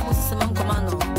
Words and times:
l'amour, 0.00 0.14
c'est 0.14 0.36
même 0.36 0.54
comment 0.54 0.80
non 0.82 0.98
Aïe. 0.98 1.09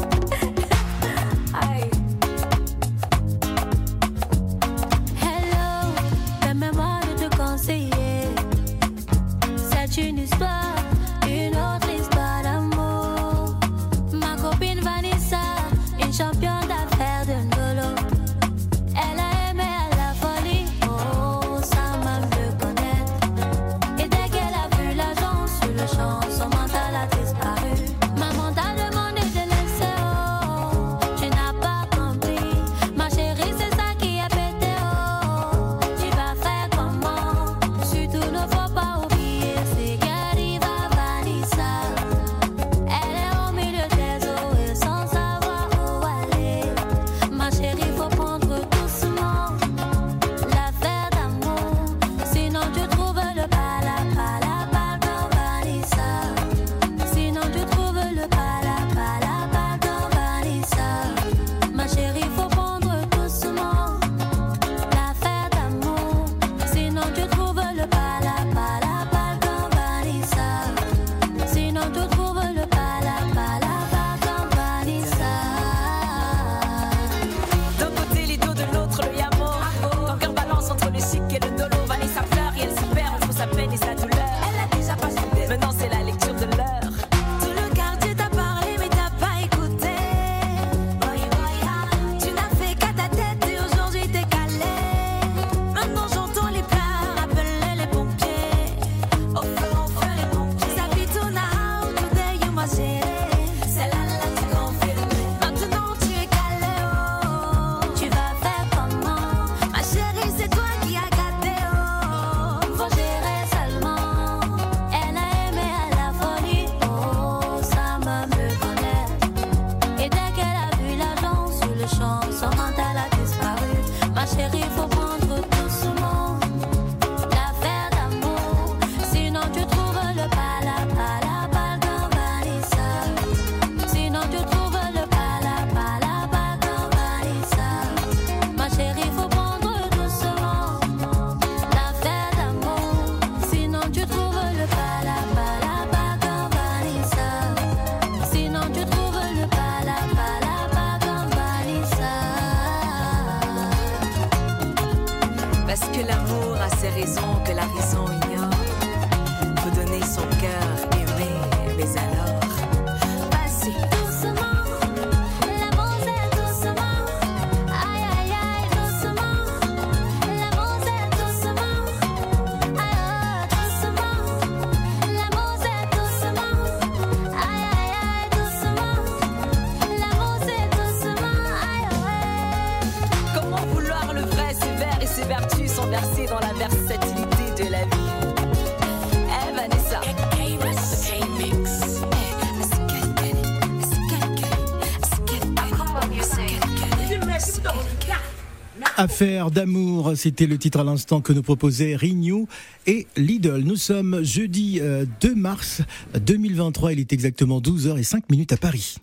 Affaire 199.22 199.52
d'amour, 199.52 200.14
c'était 200.16 200.48
le 200.48 200.58
titre 200.58 200.80
à 200.80 200.84
l'instant 200.84 201.22
que 201.22 201.32
nous 201.32 201.44
proposait 201.44 201.96
Renew 201.96 202.48
et 202.88 203.06
Lidl. 203.16 203.62
Nous 203.64 203.76
sommes 203.76 204.24
jeudi 204.24 204.80
euh, 204.82 205.06
2 205.22 205.36
mars 205.36 205.84
2023, 206.20 206.94
il 206.94 207.02
est 207.02 207.14
exactement 207.14 207.62
12h05 207.62 208.22
minutes 208.32 208.54
à 208.54 208.58
Paris. 208.58 208.96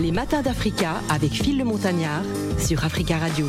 Les 0.00 0.12
matins 0.12 0.42
d'Africa 0.42 1.00
avec 1.08 1.32
Phil 1.32 1.58
le 1.58 1.64
Montagnard 1.64 2.22
sur 2.60 2.84
Africa 2.84 3.18
Radio. 3.18 3.48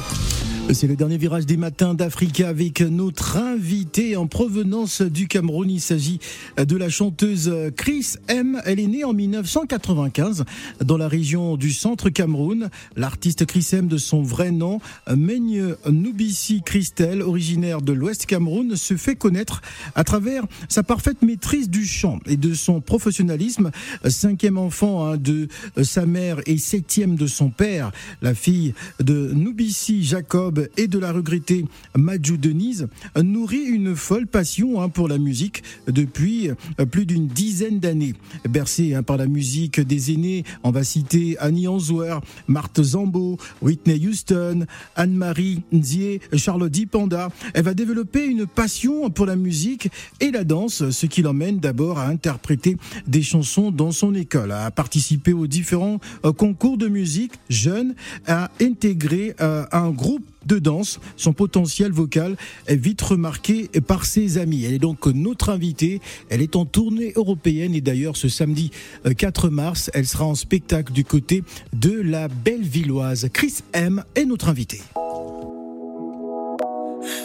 C'est 0.73 0.87
le 0.87 0.97
dernier 0.97 1.17
virage 1.17 1.45
des 1.45 1.55
matins 1.55 1.93
d'Africa 1.93 2.49
avec 2.49 2.81
notre 2.81 3.37
invité 3.37 4.17
en 4.17 4.27
provenance 4.27 5.01
du 5.01 5.27
Cameroun. 5.27 5.69
Il 5.69 5.79
s'agit 5.79 6.19
de 6.57 6.75
la 6.75 6.89
chanteuse 6.89 7.51
Chris 7.77 8.15
M. 8.27 8.61
Elle 8.65 8.81
est 8.81 8.87
née 8.87 9.05
en 9.05 9.13
1995 9.13 10.43
dans 10.83 10.97
la 10.97 11.07
région 11.07 11.55
du 11.55 11.71
centre 11.71 12.09
Cameroun. 12.09 12.69
L'artiste 12.97 13.45
Chris 13.45 13.65
M 13.71 13.87
de 13.87 13.97
son 13.97 14.21
vrai 14.21 14.51
nom, 14.51 14.81
Meigne 15.15 15.75
Nubisi 15.89 16.61
Christelle, 16.63 17.21
originaire 17.21 17.81
de 17.81 17.93
l'Ouest 17.93 18.25
Cameroun, 18.25 18.75
se 18.75 18.97
fait 18.97 19.15
connaître 19.15 19.61
à 19.95 20.03
travers 20.03 20.43
sa 20.67 20.83
parfaite 20.83 21.21
maîtrise 21.21 21.69
du 21.69 21.85
chant 21.85 22.19
et 22.25 22.35
de 22.35 22.53
son 22.53 22.81
professionnalisme. 22.81 23.71
Cinquième 24.05 24.57
enfant 24.57 25.07
hein, 25.07 25.17
de 25.17 25.47
sa 25.81 26.05
mère 26.05 26.41
et 26.45 26.57
septième 26.57 27.15
de 27.15 27.25
son 27.25 27.49
père, 27.49 27.91
la 28.21 28.35
fille 28.35 28.73
de 28.99 29.31
Nubisi 29.33 30.03
Jacob 30.03 30.56
et 30.77 30.87
de 30.87 30.99
la 30.99 31.11
regrettée 31.11 31.65
Majou 31.95 32.37
Denise, 32.37 32.87
nourrit 33.15 33.65
une 33.65 33.95
folle 33.95 34.27
passion 34.27 34.81
hein, 34.81 34.89
pour 34.89 35.07
la 35.07 35.17
musique 35.17 35.63
depuis 35.87 36.49
euh, 36.49 36.85
plus 36.85 37.05
d'une 37.05 37.27
dizaine 37.27 37.79
d'années. 37.79 38.13
Bercée 38.49 38.93
hein, 38.93 39.03
par 39.03 39.17
la 39.17 39.27
musique 39.27 39.79
des 39.79 40.11
aînés, 40.11 40.43
on 40.63 40.71
va 40.71 40.83
citer 40.83 41.37
Annie 41.39 41.67
Anzouer, 41.67 42.17
Marthe 42.47 42.81
Zambo, 42.81 43.37
Whitney 43.61 44.07
Houston, 44.07 44.65
Anne-Marie 44.95 45.63
Nzié, 45.71 46.21
Charlotte 46.35 46.71
Dipanda. 46.71 47.29
Elle 47.53 47.63
va 47.63 47.73
développer 47.73 48.25
une 48.25 48.45
passion 48.45 49.09
pour 49.09 49.25
la 49.25 49.35
musique 49.35 49.89
et 50.19 50.31
la 50.31 50.43
danse, 50.43 50.89
ce 50.89 51.05
qui 51.05 51.21
l'emmène 51.21 51.59
d'abord 51.59 51.99
à 51.99 52.07
interpréter 52.07 52.77
des 53.07 53.21
chansons 53.21 53.71
dans 53.71 53.91
son 53.91 54.13
école, 54.15 54.51
à 54.51 54.71
participer 54.71 55.33
aux 55.33 55.47
différents 55.47 55.99
euh, 56.25 56.31
concours 56.31 56.77
de 56.77 56.87
musique 56.87 57.33
jeune, 57.49 57.95
à 58.27 58.49
intégrer 58.61 59.35
euh, 59.41 59.65
un 59.71 59.89
groupe 59.89 60.25
de 60.47 60.59
danse. 60.59 60.99
Son 61.15 61.33
potentiel 61.33 61.91
vocal 61.91 62.35
est 62.67 62.75
vite 62.75 63.01
remarqué 63.01 63.69
par 63.85 64.05
ses 64.05 64.37
amis. 64.37 64.63
Elle 64.63 64.73
est 64.73 64.79
donc 64.79 65.05
notre 65.07 65.49
invitée. 65.49 66.01
Elle 66.29 66.41
est 66.41 66.55
en 66.55 66.65
tournée 66.65 67.13
européenne 67.15 67.75
et 67.75 67.81
d'ailleurs 67.81 68.17
ce 68.17 68.29
samedi 68.29 68.71
euh, 69.05 69.13
4 69.13 69.49
mars, 69.49 69.91
elle 69.93 70.07
sera 70.07 70.25
en 70.25 70.35
spectacle 70.35 70.93
du 70.93 71.03
côté 71.03 71.43
de 71.73 71.91
la 71.91 72.27
Bellevilloise. 72.27 73.29
Chris 73.33 73.55
M 73.73 74.03
est 74.15 74.25
notre 74.25 74.49
invitée. 74.49 74.81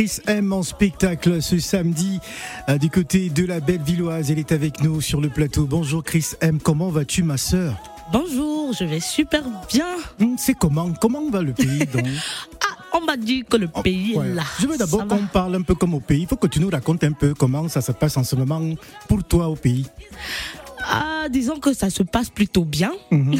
Chris 0.00 0.18
M 0.28 0.50
en 0.54 0.62
spectacle 0.62 1.42
ce 1.42 1.58
samedi 1.58 2.20
euh, 2.70 2.78
du 2.78 2.88
côté 2.88 3.28
de 3.28 3.44
la 3.44 3.60
Belle-Villoise. 3.60 4.30
Elle 4.30 4.38
est 4.38 4.50
avec 4.50 4.82
nous 4.82 5.02
sur 5.02 5.20
le 5.20 5.28
plateau. 5.28 5.66
Bonjour 5.66 6.02
Chris 6.02 6.24
M, 6.40 6.58
comment 6.58 6.88
vas-tu 6.88 7.22
ma 7.22 7.36
sœur? 7.36 7.74
Bonjour, 8.10 8.72
je 8.72 8.84
vais 8.84 8.98
super 9.00 9.42
bien. 9.70 9.84
Hum, 10.18 10.36
C'est 10.38 10.54
comment? 10.54 10.90
Comment 10.98 11.28
va 11.30 11.42
le 11.42 11.52
pays 11.52 11.80
donc? 11.92 12.06
Ah, 12.92 12.96
on 12.98 13.04
m'a 13.04 13.16
dit 13.18 13.44
que 13.48 13.58
le 13.58 13.68
pays 13.68 14.16
Ouais. 14.16 14.28
est 14.28 14.34
là. 14.34 14.42
Je 14.58 14.66
veux 14.66 14.78
d'abord 14.78 15.06
qu'on 15.06 15.26
parle 15.26 15.54
un 15.56 15.62
peu 15.62 15.74
comme 15.74 15.92
au 15.92 16.00
pays. 16.00 16.22
Il 16.22 16.26
faut 16.26 16.36
que 16.36 16.46
tu 16.46 16.60
nous 16.60 16.70
racontes 16.70 17.04
un 17.04 17.12
peu 17.12 17.34
comment 17.34 17.68
ça 17.68 17.82
se 17.82 17.92
passe 17.92 18.16
en 18.16 18.24
ce 18.24 18.36
moment 18.36 18.60
pour 19.06 19.22
toi 19.22 19.48
au 19.48 19.54
pays. 19.54 19.86
Ah, 20.92 21.28
disons 21.30 21.60
que 21.60 21.72
ça 21.72 21.88
se 21.88 22.02
passe 22.02 22.30
plutôt 22.30 22.64
bien. 22.64 22.92
Mhm. 23.12 23.36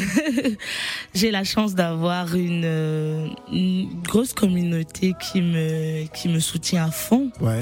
J'ai 1.13 1.31
la 1.31 1.43
chance 1.43 1.75
d'avoir 1.75 2.33
une, 2.35 3.33
une 3.51 3.89
grosse 4.07 4.31
communauté 4.33 5.13
qui 5.21 5.41
me 5.41 6.05
qui 6.13 6.29
me 6.29 6.39
soutient 6.39 6.85
à 6.85 6.91
fond 6.91 7.29
Ouais. 7.41 7.59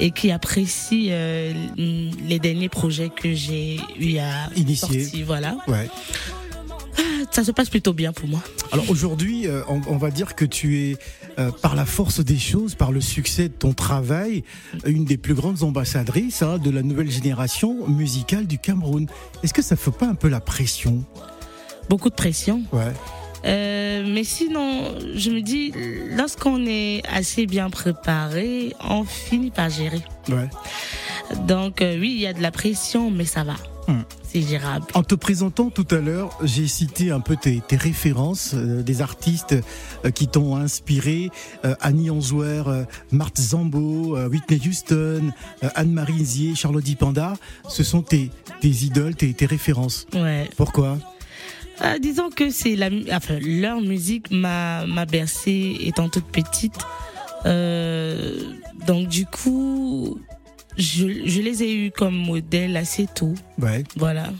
et 0.00 0.10
qui 0.10 0.32
apprécie 0.32 1.08
euh, 1.10 1.52
les 1.76 2.38
derniers 2.40 2.68
projets 2.68 3.10
que 3.10 3.32
j'ai 3.34 3.78
eu 4.00 4.16
à 4.18 4.50
Initier. 4.56 5.02
sortir. 5.04 5.26
Voilà, 5.26 5.56
Ouais. 5.68 5.88
ça 7.30 7.44
se 7.44 7.52
passe 7.52 7.68
plutôt 7.70 7.92
bien 7.92 8.12
pour 8.12 8.28
moi. 8.28 8.40
Alors 8.72 8.90
aujourd'hui, 8.90 9.46
euh, 9.46 9.62
on 9.68 9.96
va 9.98 10.10
dire 10.10 10.34
que 10.34 10.44
tu 10.44 10.78
es, 10.90 10.96
euh, 11.38 11.50
par 11.50 11.74
la 11.74 11.86
force 11.86 12.20
des 12.20 12.38
choses, 12.38 12.74
par 12.74 12.92
le 12.92 13.00
succès 13.00 13.48
de 13.48 13.54
ton 13.54 13.72
travail, 13.72 14.42
une 14.84 15.04
des 15.04 15.16
plus 15.16 15.34
grandes 15.34 15.62
ambassadrices 15.62 16.42
hein, 16.42 16.58
de 16.58 16.70
la 16.70 16.82
nouvelle 16.82 17.10
génération 17.10 17.86
musicale 17.86 18.46
du 18.46 18.58
Cameroun. 18.58 19.06
Est-ce 19.42 19.54
que 19.54 19.62
ça 19.62 19.76
fait 19.76 19.90
pas 19.90 20.06
un 20.06 20.14
peu 20.14 20.28
la 20.28 20.40
pression? 20.40 21.04
Beaucoup 21.88 22.10
de 22.10 22.14
pression. 22.14 22.62
Ouais. 22.72 22.92
Euh, 23.44 24.04
mais 24.06 24.24
sinon, 24.24 24.98
je 25.14 25.30
me 25.30 25.40
dis, 25.40 25.72
lorsqu'on 26.10 26.66
est 26.66 27.02
assez 27.08 27.46
bien 27.46 27.70
préparé, 27.70 28.74
on 28.80 29.04
finit 29.04 29.50
par 29.50 29.70
gérer. 29.70 30.02
Ouais. 30.28 30.48
Donc 31.46 31.82
euh, 31.82 31.98
oui, 31.98 32.14
il 32.16 32.20
y 32.20 32.26
a 32.26 32.32
de 32.32 32.42
la 32.42 32.50
pression, 32.50 33.10
mais 33.10 33.24
ça 33.24 33.44
va. 33.44 33.54
Hmm. 33.88 34.02
C'est 34.22 34.42
gérable. 34.42 34.84
En 34.92 35.02
te 35.02 35.14
présentant 35.14 35.70
tout 35.70 35.86
à 35.90 35.96
l'heure, 35.96 36.38
j'ai 36.44 36.66
cité 36.66 37.10
un 37.10 37.20
peu 37.20 37.36
tes, 37.36 37.62
tes 37.66 37.76
références, 37.76 38.52
euh, 38.54 38.82
des 38.82 39.00
artistes 39.00 39.56
euh, 40.04 40.10
qui 40.10 40.28
t'ont 40.28 40.56
inspiré. 40.56 41.30
Euh, 41.64 41.74
Annie 41.80 42.10
Anzouer, 42.10 42.62
Marthe 43.10 43.40
Zambo, 43.40 44.18
Whitney 44.28 44.60
Houston, 44.68 45.32
Anne-Marie 45.74 46.22
Zier, 46.22 46.54
Charlotte 46.54 46.84
Dipanda. 46.84 47.32
Ce 47.66 47.82
sont 47.82 48.02
tes, 48.02 48.30
tes 48.60 48.68
idoles, 48.68 49.14
tes, 49.14 49.32
tes 49.32 49.46
références. 49.46 50.06
Ouais. 50.12 50.50
Pourquoi? 50.58 50.98
Euh, 51.80 51.98
disons 51.98 52.28
que 52.28 52.50
c'est 52.50 52.76
la, 52.76 52.90
enfin, 53.12 53.38
leur 53.40 53.80
musique 53.80 54.30
m'a 54.30 54.84
m'a 54.84 55.06
bercée 55.06 55.76
étant 55.80 56.10
toute 56.10 56.26
petite. 56.26 56.76
Donc 57.44 59.08
du 59.08 59.24
coup, 59.24 60.18
je, 60.78 61.06
je 61.26 61.40
les 61.42 61.62
ai 61.62 61.74
eus 61.86 61.90
comme 61.90 62.14
modèle 62.16 62.76
assez 62.76 63.06
tôt. 63.12 63.34
Ouais. 63.60 63.84
Voilà. 63.96 64.30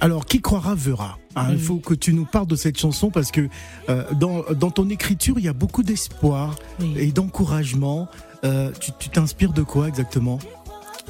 Alors, 0.00 0.26
qui 0.26 0.40
croira 0.40 0.74
verra. 0.76 1.18
hein. 1.34 1.46
Il 1.50 1.54
Mhm. 1.54 1.60
faut 1.60 1.76
que 1.78 1.94
tu 1.94 2.12
nous 2.12 2.24
parles 2.24 2.46
de 2.46 2.54
cette 2.56 2.78
chanson 2.78 3.10
parce 3.10 3.30
que 3.32 3.48
euh, 3.88 4.04
dans, 4.14 4.44
dans 4.54 4.70
ton 4.70 4.88
écriture, 4.90 5.34
il 5.38 5.44
y 5.44 5.48
a 5.48 5.52
beaucoup 5.52 5.82
d'espoir 5.82 6.54
Oui. 6.80 6.94
et 6.96 7.06
d'encouragement. 7.10 8.08
Euh, 8.44 8.70
tu 8.80 8.92
tu 9.00 9.08
t'inspires 9.08 9.52
de 9.52 9.62
quoi 9.62 9.88
exactement 9.88 10.38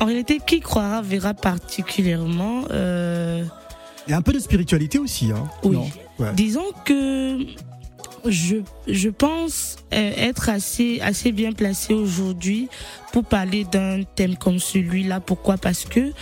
En 0.00 0.07
réalité, 0.07 0.40
qui 0.47 0.61
croira 0.61 1.02
verra 1.02 1.35
particulièrement. 1.35 2.62
Euh, 2.71 3.45
Il 4.07 4.12
y 4.12 4.14
a 4.14 4.17
un 4.17 4.23
peu 4.23 4.33
de 4.33 4.38
spiritualité 4.38 4.99
aussi. 4.99 5.33
Hein 5.33 5.45
Oui. 5.64 5.76
Non? 5.76 5.90
Ouais. 6.19 6.33
Disons 6.35 6.64
que 6.87 7.38
je, 8.27 8.57
je 8.87 9.09
pense 9.09 9.77
euh, 9.93 10.13
être 10.17 10.49
assez, 10.49 11.01
assez 11.01 11.33
bien 11.33 11.53
placée 11.53 11.95
aujourd'hui 11.95 12.69
pour 13.13 13.25
parler 13.25 13.65
d'un 13.65 14.03
thème 14.03 14.37
comme 14.37 14.59
celui-là. 14.59 15.21
Pourquoi? 15.21 15.57
Parce 15.57 15.85
que 15.85 16.13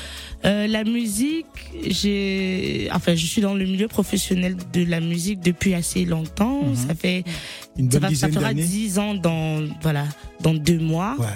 euh, 0.45 0.67
la 0.67 0.85
musique, 0.85 1.47
j'ai, 1.87 2.89
enfin, 2.93 3.15
je 3.15 3.27
suis 3.27 3.43
dans 3.43 3.55
le 3.55 3.65
milieu 3.65 3.89
professionnel 3.89 4.57
de 4.73 4.85
la 4.85 5.01
musique 5.01 5.41
depuis 5.41 5.75
assez 5.75 6.05
longtemps. 6.05 6.63
Mhm. 6.63 6.77
Ça 6.77 6.95
fait, 6.95 7.25
Une 7.77 7.91
ça, 7.91 7.99
va, 7.99 8.15
ça 8.15 8.29
fera 8.29 8.55
dix 8.55 8.99
ans 8.99 9.15
dans, 9.15 9.65
voilà, 9.83 10.05
dans 10.41 10.55
deux 10.55 10.79
mois. 10.79 11.17
Ouais. 11.19 11.27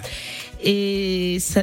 Et 0.63 1.39
ça, 1.41 1.63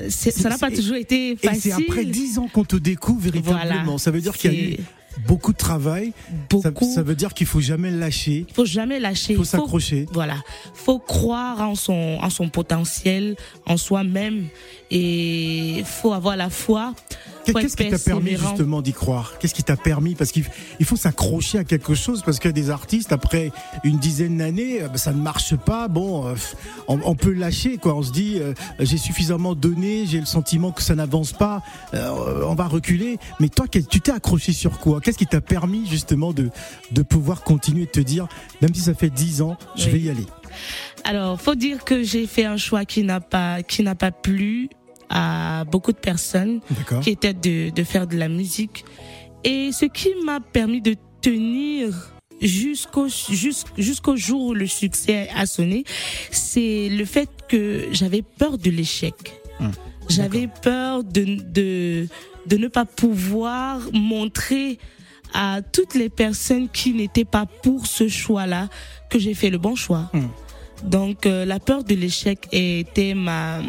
n'a 0.49 0.57
pas 0.57 0.71
toujours 0.71 0.95
été 0.95 1.31
Et 1.31 1.37
c'est 1.41 1.47
facile. 1.47 1.73
après 1.87 2.03
dix 2.05 2.39
ans 2.39 2.47
qu'on 2.51 2.65
te 2.65 2.75
découvre 2.75 3.21
véritablement. 3.21 3.83
Voilà. 3.83 3.97
Ça 3.99 4.11
veut 4.11 4.21
dire 4.21 4.35
qu'il 4.35 4.53
y 4.53 4.57
a 4.57 4.69
eu 4.71 4.77
beaucoup 5.25 5.51
de 5.51 5.57
travail. 5.57 6.13
Ça, 6.51 6.71
beaucoup. 6.71 6.91
ça 6.91 7.03
veut 7.03 7.15
dire 7.15 7.33
qu'il 7.33 7.47
faut 7.47 7.61
jamais 7.61 7.91
lâcher. 7.91 8.45
Il 8.47 8.53
faut 8.53 8.65
jamais 8.65 8.99
lâcher. 8.99 9.33
Il 9.33 9.35
faut 9.37 9.43
Il 9.43 9.45
faut 9.45 9.57
s'accrocher. 9.57 10.05
Voilà, 10.11 10.35
faut 10.73 10.99
croire 10.99 11.61
en 11.61 11.75
son 11.75 12.17
en 12.21 12.29
son 12.29 12.49
potentiel, 12.49 13.35
en 13.65 13.77
soi-même 13.77 14.47
et 14.91 15.83
faut 15.85 16.13
avoir 16.13 16.35
la 16.37 16.49
foi. 16.49 16.93
Qu'est-ce 17.45 17.77
qui 17.77 17.89
t'a 17.89 17.97
permis 17.97 18.31
justement 18.31 18.81
d'y 18.81 18.91
croire? 18.91 19.35
Qu'est-ce 19.39 19.53
qui 19.53 19.63
t'a 19.63 19.77
permis? 19.77 20.15
Parce 20.15 20.33
qu'il 20.33 20.43
il 20.81 20.85
faut 20.85 20.97
s'accrocher 20.97 21.57
à 21.59 21.63
quelque 21.63 21.95
chose 21.95 22.21
parce 22.21 22.39
que 22.39 22.49
des 22.49 22.69
artistes 22.69 23.13
après 23.13 23.53
une 23.85 23.99
dizaine 23.99 24.37
d'années, 24.37 24.81
euh, 24.81 24.89
bah, 24.89 24.97
ça 24.97 25.13
ne 25.13 25.21
marche 25.21 25.55
pas. 25.55 25.87
Bon, 25.87 26.27
euh, 26.27 26.35
on, 26.89 26.99
on 27.05 27.15
peut 27.15 27.31
lâcher 27.31 27.77
quoi. 27.77 27.95
On 27.95 28.03
se 28.03 28.11
dit 28.11 28.39
euh, 28.41 28.53
j'ai 28.81 28.97
suffisamment 28.97 29.55
donné, 29.55 30.05
j'ai 30.05 30.19
le 30.19 30.25
sentiment 30.25 30.73
que 30.73 30.81
ça 30.81 30.93
n'avance 30.95 31.31
pas, 31.31 31.63
euh, 31.93 32.43
on 32.45 32.53
va 32.55 32.67
reculer. 32.67 33.17
Mais 33.39 33.47
toi, 33.47 33.65
tu 33.69 34.01
t'es 34.01 34.11
accroché 34.11 34.51
sur 34.51 34.79
quoi? 34.79 34.99
Qu'est-ce 34.99 35.17
qui 35.17 35.25
t'a 35.27 35.39
permis 35.39 35.87
justement 35.87 36.33
de 36.33 36.49
de 36.91 37.01
pouvoir 37.01 37.43
continuer 37.43 37.85
de 37.85 37.91
te 37.91 38.01
dire 38.01 38.27
même 38.61 38.73
si 38.73 38.81
ça 38.81 38.93
fait 38.93 39.09
dix 39.09 39.41
ans, 39.41 39.55
je 39.77 39.85
Oui. 39.85 39.91
vais 39.91 39.99
y 40.01 40.09
aller? 40.09 40.25
Alors, 41.05 41.39
faut 41.39 41.55
dire 41.55 41.85
que 41.85 42.03
j'ai 42.03 42.27
fait 42.27 42.43
un 42.43 42.57
choix 42.57 42.83
qui 42.83 43.03
n'a 43.03 43.21
pas 43.21 43.63
qui 43.63 43.83
n'a 43.83 43.95
pas 43.95 44.11
plu 44.11 44.67
à 45.09 45.63
beaucoup 45.71 45.91
de 45.91 45.97
personnes, 45.97 46.59
qui 47.01 47.09
était 47.11 47.33
de 47.33 47.69
de 47.69 47.83
faire 47.83 48.07
de 48.07 48.17
la 48.17 48.27
musique 48.29 48.83
et 49.43 49.71
ce 49.71 49.85
qui 49.85 50.09
m'a 50.25 50.39
permis 50.39 50.81
de 50.81 50.95
tenir 51.21 52.11
jusqu'au 52.41 53.07
jus- 53.07 53.65
jusqu'au 53.77 54.15
jour 54.15 54.47
où 54.47 54.53
le 54.53 54.67
succès 54.67 55.29
a 55.35 55.45
sonné, 55.45 55.83
c'est 56.31 56.89
le 56.89 57.05
fait 57.05 57.29
que 57.47 57.87
j'avais 57.91 58.21
peur 58.21 58.57
de 58.57 58.69
l'échec. 58.69 59.15
Hum, 59.59 59.71
J'avais 60.09 60.47
peur 60.47 61.03
de, 61.03 61.23
de 61.57 62.07
de 62.45 62.57
ne 62.57 62.67
pas 62.69 62.85
pouvoir 62.85 63.79
montrer 63.93 64.77
à 65.33 65.61
toutes 65.61 65.95
les 65.95 66.09
personnes 66.09 66.69
qui 66.69 66.93
n'étaient 66.93 67.25
pas 67.25 67.45
pour 67.63 67.85
ce 67.87 68.07
choix-là 68.07 68.69
que 69.09 69.19
j'ai 69.19 69.33
fait 69.33 69.49
le 69.49 69.57
bon 69.57 69.75
choix. 69.75 70.09
Hum. 70.13 70.29
Donc 70.83 71.25
euh, 71.25 71.43
la 71.45 71.59
peur 71.59 71.83
de 71.83 71.95
l'échec 71.95 72.47
était 72.51 73.13
ma 73.15 73.59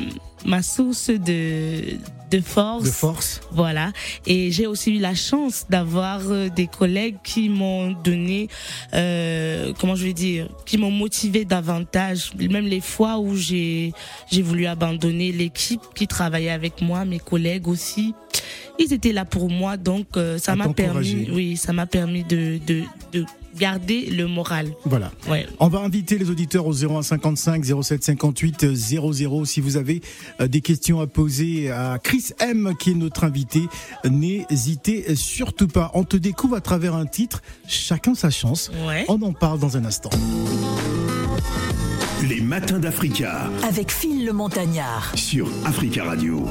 ma 0.44 0.62
source 0.62 1.10
de 1.10 1.98
de 2.30 2.40
force. 2.40 2.84
De 2.84 2.90
force. 2.90 3.40
Voilà. 3.52 3.92
Et 4.26 4.50
j'ai 4.50 4.66
aussi 4.66 4.96
eu 4.96 4.98
la 4.98 5.14
chance 5.14 5.66
d'avoir 5.70 6.20
euh, 6.30 6.48
des 6.48 6.66
collègues 6.66 7.16
qui 7.24 7.48
m'ont 7.48 7.92
donné, 7.92 8.48
euh, 8.94 9.72
comment 9.78 9.94
je 9.94 10.04
vais 10.04 10.12
dire, 10.12 10.48
qui 10.66 10.76
m'ont 10.78 10.90
motivé 10.90 11.44
davantage. 11.44 12.32
Même 12.36 12.66
les 12.66 12.80
fois 12.80 13.18
où 13.18 13.34
j'ai 13.34 13.92
j'ai 14.30 14.42
voulu 14.42 14.66
abandonner 14.66 15.32
l'équipe 15.32 15.80
qui 15.94 16.06
travaillait 16.06 16.50
avec 16.50 16.82
moi, 16.82 17.04
mes 17.04 17.18
collègues 17.18 17.68
aussi, 17.68 18.14
ils 18.78 18.92
étaient 18.92 19.12
là 19.12 19.24
pour 19.24 19.48
moi. 19.48 19.76
Donc 19.76 20.16
euh, 20.16 20.38
ça 20.38 20.54
m'a 20.54 20.68
permis, 20.68 21.28
oui, 21.32 21.56
ça 21.56 21.72
m'a 21.72 21.86
permis 21.86 22.24
de, 22.24 22.58
de 22.66 22.82
de 23.12 23.24
garder 23.58 24.06
le 24.10 24.26
moral. 24.26 24.72
Voilà. 24.84 25.10
Ouais. 25.28 25.46
On 25.60 25.68
va 25.68 25.80
inviter 25.80 26.18
les 26.18 26.30
auditeurs 26.30 26.66
au 26.66 26.72
0155 26.72 27.64
07 27.82 28.04
58 28.04 28.74
00 28.74 29.44
si 29.44 29.60
vous 29.60 29.76
avez 29.76 30.00
euh, 30.40 30.48
des 30.48 30.60
questions 30.60 31.00
à 31.00 31.06
poser 31.06 31.70
à 31.70 31.98
Chris 32.02 32.26
M 32.40 32.72
qui 32.78 32.90
est 32.92 32.94
notre 32.94 33.24
invité. 33.24 33.62
N'hésitez 34.08 35.14
surtout 35.16 35.68
pas. 35.68 35.90
On 35.94 36.04
te 36.04 36.16
découvre 36.16 36.56
à 36.56 36.60
travers 36.60 36.94
un 36.94 37.06
titre, 37.06 37.42
chacun 37.66 38.14
sa 38.14 38.30
chance. 38.30 38.70
Ouais. 38.86 39.04
On 39.08 39.20
en 39.22 39.32
parle 39.32 39.58
dans 39.58 39.76
un 39.76 39.84
instant. 39.84 40.10
Les 42.28 42.40
matins 42.40 42.78
d'Africa 42.78 43.48
avec 43.62 43.90
Phil 43.92 44.24
le 44.26 44.32
Montagnard. 44.32 45.12
sur 45.14 45.48
Africa 45.64 46.04
Radio. 46.04 46.46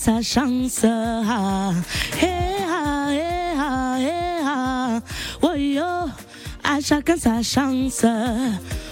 Sa 0.00 0.22
chance. 0.22 0.80
Ah, 0.82 1.72
eh, 2.22 2.26
ah, 2.66 3.96
eh, 4.00 4.42
ah. 4.42 5.00
Oh 5.42 5.48
à 6.64 6.80
chacun 6.80 7.16
sa 7.18 7.42
chance. 7.42 8.06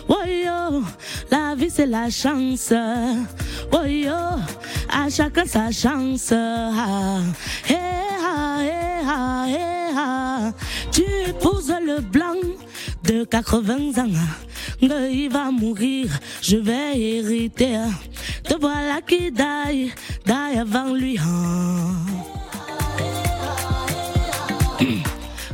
Oh 0.07 0.83
la 1.31 1.55
vie 1.55 1.71
c'est 1.71 1.87
la 1.87 2.11
chance. 2.11 2.75
Oh 3.73 3.79
à 4.91 5.09
chacun 5.09 5.47
sa 5.47 5.71
chance. 5.71 6.31
Eh, 6.31 7.75
ah, 7.75 8.59
eh, 8.61 9.07
ah, 9.07 9.47
eh, 9.49 9.95
ah. 9.97 10.53
Tu 10.93 11.05
épouses 11.27 11.73
le 11.83 12.01
blanc 12.03 12.37
de 13.05 13.25
80 13.25 14.05
ans. 14.05 14.13
Il 14.83 15.31
va 15.33 15.51
mourir, 15.51 16.11
je 16.43 16.57
vais 16.59 17.01
hériter. 17.01 17.79
Te 18.49 18.55
voilà 18.59 19.01
qui 19.07 19.31
die, 19.31 19.93
die 20.29 20.59
avant 20.59 20.93
lui. 20.95 21.19
ah. 21.19 21.25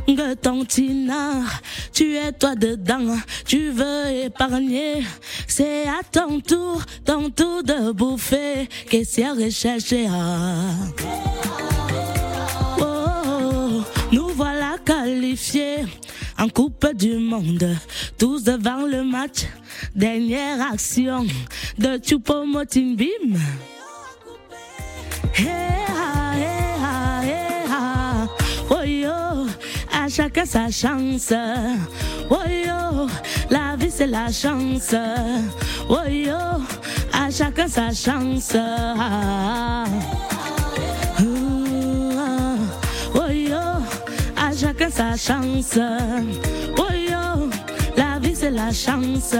Que 0.07 0.33
ton 0.35 0.63
tinard, 0.65 1.61
tu 1.91 2.15
es 2.15 2.31
toi 2.31 2.55
dedans, 2.55 3.17
tu 3.45 3.69
veux 3.69 4.25
épargner. 4.25 5.03
C'est 5.47 5.87
à 5.87 6.01
ton 6.09 6.39
tour, 6.39 6.81
ton 7.03 7.29
tour 7.29 7.63
de 7.63 7.91
bouffer, 7.91 8.69
qu'est-ce 8.89 9.21
à 9.21 9.33
rechercher. 9.33 10.07
ah. 10.09 10.61
Oh, 12.79 13.81
nous 14.11 14.29
voilà 14.29 14.75
qualifiés 14.85 15.85
en 16.37 16.49
Coupe 16.49 16.87
du 16.95 17.17
Monde, 17.17 17.75
tous 18.17 18.43
devant 18.43 18.85
le 18.85 19.03
match. 19.03 19.45
Dernière 19.95 20.61
action 20.71 21.25
de 21.77 21.97
Choupo-Moting 21.97 22.95
Bim. 22.95 23.39
À 30.05 30.07
chacun 30.07 30.45
sa 30.45 30.69
chance. 30.69 31.33
Oh 32.29 32.35
la 33.49 33.75
vie 33.77 33.91
c'est 33.91 34.07
la 34.07 34.31
chance. 34.31 34.95
Oh 35.89 36.07
yo, 36.07 36.37
à 37.11 37.29
chacun 37.31 37.67
sa 37.67 37.91
chance. 37.91 38.55
Ah. 38.55 38.95
Ah. 38.97 39.85
Oh 43.15 43.19
à 44.37 44.55
chacun 44.55 44.89
sa 44.89 45.15
chance. 45.17 45.79
Oh 46.77 46.83
la 47.97 48.19
vie 48.19 48.35
c'est 48.35 48.51
la 48.51 48.71
chance. 48.71 49.35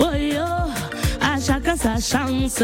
Oh 0.00 0.04
à 1.20 1.40
chacun 1.40 1.76
sa 1.76 1.96
chance. 2.00 2.62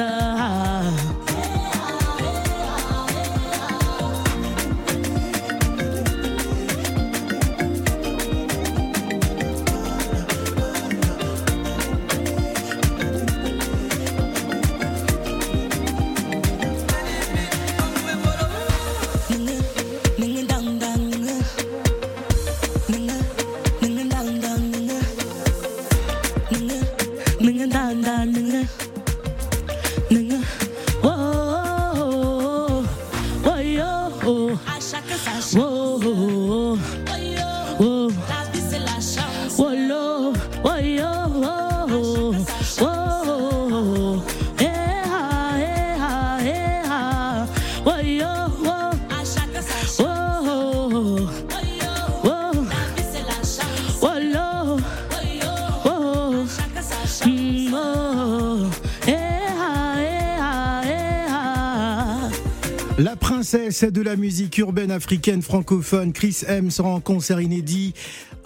Princesse 63.74 63.92
de 63.92 64.02
la 64.02 64.14
musique 64.14 64.58
urbaine 64.58 64.92
africaine 64.92 65.42
francophone, 65.42 66.12
Chris 66.12 66.44
M, 66.46 66.70
sera 66.70 66.90
en 66.90 67.00
concert 67.00 67.40
inédit 67.40 67.92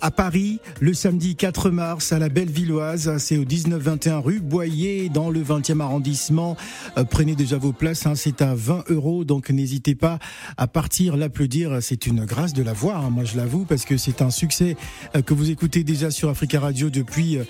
à 0.01 0.11
Paris 0.11 0.61
le 0.81 0.95
samedi 0.95 1.37
4 1.37 1.71
mars 1.71 2.13
à 2.13 2.19
la 2.19 2.29
Bellevilloise. 2.29 3.17
C'est 3.19 3.37
au 3.37 3.45
19-21 3.45 4.21
rue 4.21 4.41
Boyer 4.41 5.09
dans 5.09 5.31
le 5.31 5.43
20e 5.43 5.81
arrondissement. 5.81 6.57
Euh, 6.97 7.05
prenez 7.05 7.35
déjà 7.35 7.59
vos 7.59 7.73
places, 7.73 8.07
hein, 8.07 8.15
c'est 8.15 8.43
à 8.43 8.55
20 8.55 8.85
euros, 8.91 9.25
donc 9.25 9.51
n'hésitez 9.51 9.95
pas 9.95 10.19
à 10.57 10.67
partir 10.67 11.17
l'applaudir. 11.17 11.79
C'est 11.81 12.07
une 12.07 12.25
grâce 12.25 12.53
de 12.53 12.63
la 12.63 12.73
voir, 12.73 13.05
hein, 13.05 13.11
moi 13.11 13.25
je 13.25 13.37
l'avoue, 13.37 13.65
parce 13.65 13.85
que 13.85 13.97
c'est 13.97 14.23
un 14.23 14.31
succès 14.31 14.77
euh, 15.17 15.23
que 15.23 15.35
vous 15.35 15.51
écoutez 15.51 15.85
déjà 15.85 16.11
sur 16.11 16.29
Africa 16.29 16.61
Radio 16.61 16.91
depuis 16.91 17.39
euh, 17.39 17.45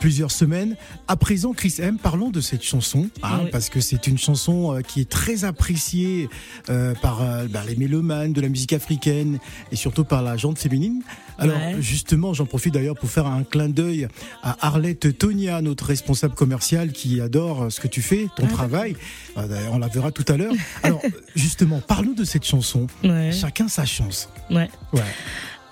plusieurs 0.00 0.30
semaines. 0.30 0.76
À 1.08 1.16
présent, 1.16 1.52
Chris 1.52 1.76
M, 1.78 1.98
parlons 1.98 2.30
de 2.30 2.40
cette 2.40 2.62
chanson, 2.62 3.08
hein, 3.22 3.40
Oui. 3.44 3.50
parce 3.50 3.68
que 3.70 3.80
c'est 3.80 4.06
une 4.06 4.18
chanson 4.18 4.80
qui 4.86 5.00
est 5.00 5.10
très 5.10 5.44
appréciée 5.44 6.28
euh, 6.68 6.94
par 7.00 7.22
euh, 7.22 7.46
bah, 7.48 7.62
les 7.66 7.76
mélomanes 7.76 8.32
de 8.32 8.40
la 8.40 8.48
musique 8.48 8.72
africaine 8.72 9.38
et 9.72 9.76
surtout 9.76 10.04
par 10.04 10.22
la 10.22 10.36
gente 10.36 10.58
féminine. 10.58 11.02
Alors 11.40 11.56
Ouais. 11.56 11.76
justement, 11.80 12.32
j'en 12.34 12.46
profite 12.46 12.74
d'ailleurs 12.74 12.94
pour 12.96 13.10
faire 13.10 13.26
un 13.26 13.42
clin 13.44 13.68
d'œil 13.68 14.06
à 14.42 14.66
Arlette 14.66 15.18
Tonia, 15.18 15.60
notre 15.62 15.86
responsable 15.86 16.34
commerciale 16.34 16.92
qui 16.92 17.20
adore 17.20 17.72
ce 17.72 17.80
que 17.80 17.88
tu 17.88 18.02
fais, 18.02 18.28
ton 18.36 18.46
travail. 18.46 18.94
Euh, 19.36 19.46
d'ailleurs, 19.48 19.72
On 19.72 19.78
la 19.78 19.88
verra 19.88 20.12
tout 20.12 20.24
à 20.28 20.36
l'heure. 20.36 20.52
Alors 20.82 21.00
justement, 21.34 21.80
parlons 21.80 22.12
de 22.12 22.24
cette 22.24 22.44
chanson. 22.44 22.86
Ouais. 23.02 23.32
Chacun 23.32 23.68
sa 23.68 23.84
chance. 23.86 24.28
Ouais. 24.50 24.68
Ouais. 24.92 25.00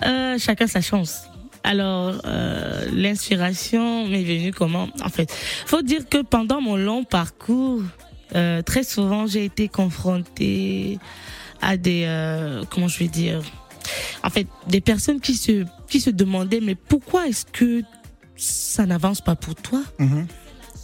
Euh, 0.06 0.38
chacun 0.38 0.66
sa 0.66 0.80
chance. 0.80 1.22
Alors, 1.64 2.22
euh, 2.25 2.87
l'inspiration 2.92 4.06
m'est 4.08 4.22
venue 4.22 4.52
comment? 4.52 4.88
En 5.04 5.08
fait, 5.10 5.30
faut 5.66 5.82
dire 5.82 6.08
que 6.08 6.22
pendant 6.22 6.60
mon 6.60 6.76
long 6.76 7.04
parcours, 7.04 7.82
euh, 8.34 8.62
très 8.62 8.84
souvent, 8.84 9.26
j'ai 9.26 9.44
été 9.44 9.68
confrontée 9.68 10.98
à 11.60 11.76
des, 11.76 12.06
comment 12.70 12.87
je 12.88 12.98
vais 13.00 13.08
dire, 13.08 13.42
en 14.25 14.30
fait, 14.30 14.46
des 14.68 14.80
personnes 14.80 15.20
qui 15.20 15.34
se, 15.34 15.64
qui 15.88 16.00
se 16.00 16.10
demandaient, 16.10 16.60
mais 16.60 16.75
pourquoi 16.75 17.28
est-ce 17.28 17.44
que 17.46 17.82
ça 18.37 18.87
n'avance 18.87 19.20
pas 19.20 19.37
pour 19.37 19.54
toi? 19.54 19.82
Mhm. 19.98 20.26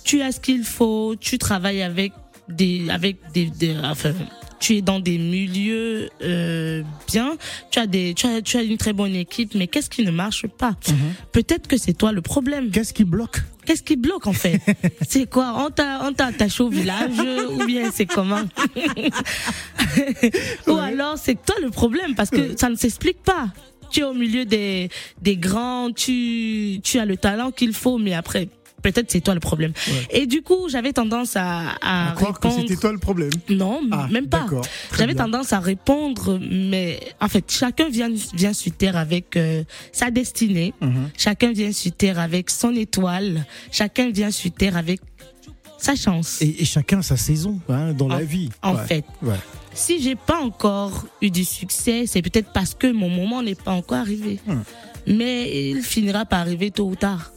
Tu 0.04 0.22
as 0.22 0.32
ce 0.32 0.40
qu'il 0.40 0.64
faut, 0.64 1.14
tu 1.18 1.38
travailles 1.38 1.82
avec 1.82 2.12
des, 2.48 2.88
avec 2.90 3.18
des, 3.32 3.46
des- 3.46 3.76
enfin, 3.82 4.12
tu 4.64 4.76
es 4.76 4.80
dans 4.80 4.98
des 4.98 5.18
milieux 5.18 6.08
euh, 6.22 6.82
bien, 7.06 7.36
tu 7.70 7.78
as 7.78 7.86
des, 7.86 8.14
tu 8.14 8.26
as, 8.26 8.40
tu 8.40 8.56
as 8.56 8.62
une 8.62 8.78
très 8.78 8.94
bonne 8.94 9.14
équipe, 9.14 9.54
mais 9.54 9.66
qu'est-ce 9.66 9.90
qui 9.90 10.02
ne 10.04 10.10
marche 10.10 10.46
pas? 10.46 10.74
Peut-être 11.32 11.68
que 11.68 11.76
c'est 11.76 11.92
toi 11.92 12.12
le 12.12 12.22
problème. 12.22 12.70
Qu'est-ce 12.70 12.94
qui 12.94 13.04
bloque? 13.04 13.42
Qu'est-ce 13.66 13.82
qui 13.82 13.96
bloque 13.96 14.26
en 14.26 14.32
fait? 14.32 14.62
C'est 15.06 15.28
quoi? 15.28 15.54
On 15.58 15.70
t'a, 15.70 16.06
on 16.06 16.14
t'a 16.14 16.26
attaché 16.26 16.62
au 16.62 16.70
village 16.70 17.12
ou 17.50 17.66
bien 17.66 17.90
c'est 17.92 18.06
comment? 18.06 18.42
Ou 20.66 20.76
alors 20.76 21.18
c'est 21.18 21.42
toi 21.44 21.56
le 21.62 21.70
problème 21.70 22.14
parce 22.14 22.30
que 22.30 22.56
ça 22.56 22.70
ne 22.70 22.76
s'explique 22.76 23.22
pas. 23.22 23.48
Tu 23.90 24.00
es 24.00 24.04
au 24.04 24.14
milieu 24.14 24.46
des, 24.46 24.88
des 25.20 25.36
grands, 25.36 25.92
tu, 25.92 26.80
tu 26.82 26.98
as 26.98 27.04
le 27.04 27.16
talent 27.18 27.50
qu'il 27.50 27.74
faut, 27.74 27.98
mais 27.98 28.14
après 28.14 28.48
peut-être 28.84 29.10
c'est 29.10 29.20
toi 29.20 29.34
le 29.34 29.40
problème. 29.40 29.72
Et 30.10 30.26
du 30.26 30.42
coup 30.42 30.68
j'avais 30.68 30.92
tendance 30.92 31.34
à, 31.36 31.70
à, 31.82 32.10
À 32.10 32.14
croire 32.14 32.38
que 32.38 32.46
répondre. 32.48 32.62
c'était 32.68 32.80
toi 32.80 32.92
le 32.92 32.98
problème. 32.98 33.30
Non, 33.48 33.80
Ah, 33.90 34.06
même 34.10 34.28
pas. 34.28 34.46
J'avais 34.96 35.14
tendance 35.14 35.52
à 35.52 35.58
répondre, 35.60 36.38
mais 36.40 37.00
en 37.20 37.28
fait, 37.28 37.50
chacun 37.50 37.88
vient, 37.88 38.10
vient 38.34 38.52
sur 38.52 38.72
Terre 38.76 38.96
avec 38.96 39.36
euh, 39.36 39.64
sa 39.92 40.10
destinée. 40.10 40.72
Mhm. 40.80 41.10
Chacun 41.16 41.52
vient 41.52 41.72
sur 41.72 41.92
Terre 41.92 42.18
avec 42.18 42.50
son 42.50 42.74
étoile. 42.74 43.44
Chacun 43.72 44.10
vient 44.10 44.30
sur 44.30 44.50
Terre 44.52 44.76
avec 44.76 45.00
sa 45.78 45.94
chance. 45.96 46.40
Et, 46.42 46.62
et 46.62 46.64
chacun 46.64 47.02
sa 47.02 47.16
saison 47.16 47.60
hein, 47.68 47.92
dans 47.92 48.06
En- 48.06 48.16
la 48.18 48.24
vie. 48.24 48.50
en 48.62 48.74
Ouais. 48.76 48.86
fait. 48.86 49.04
Ouais. 49.22 49.34
Si 49.74 50.00
j'ai 50.02 50.14
pas 50.14 50.40
encore 50.40 51.04
eu 51.20 51.30
du 51.30 51.44
succès, 51.44 52.04
c'est 52.06 52.22
peut-être 52.22 52.52
parce 52.52 52.74
que 52.74 52.86
mon 52.92 53.08
moment 53.08 53.42
n'est 53.42 53.56
pas 53.56 53.72
encore 53.72 53.98
arrivé. 53.98 54.38
Hmm. 54.46 54.60
Mais 55.06 55.70
il 55.70 55.82
finira 55.82 56.24
par 56.24 56.40
arriver 56.40 56.70
tôt 56.70 56.86
ou 56.88 56.94
tard. 56.96 57.32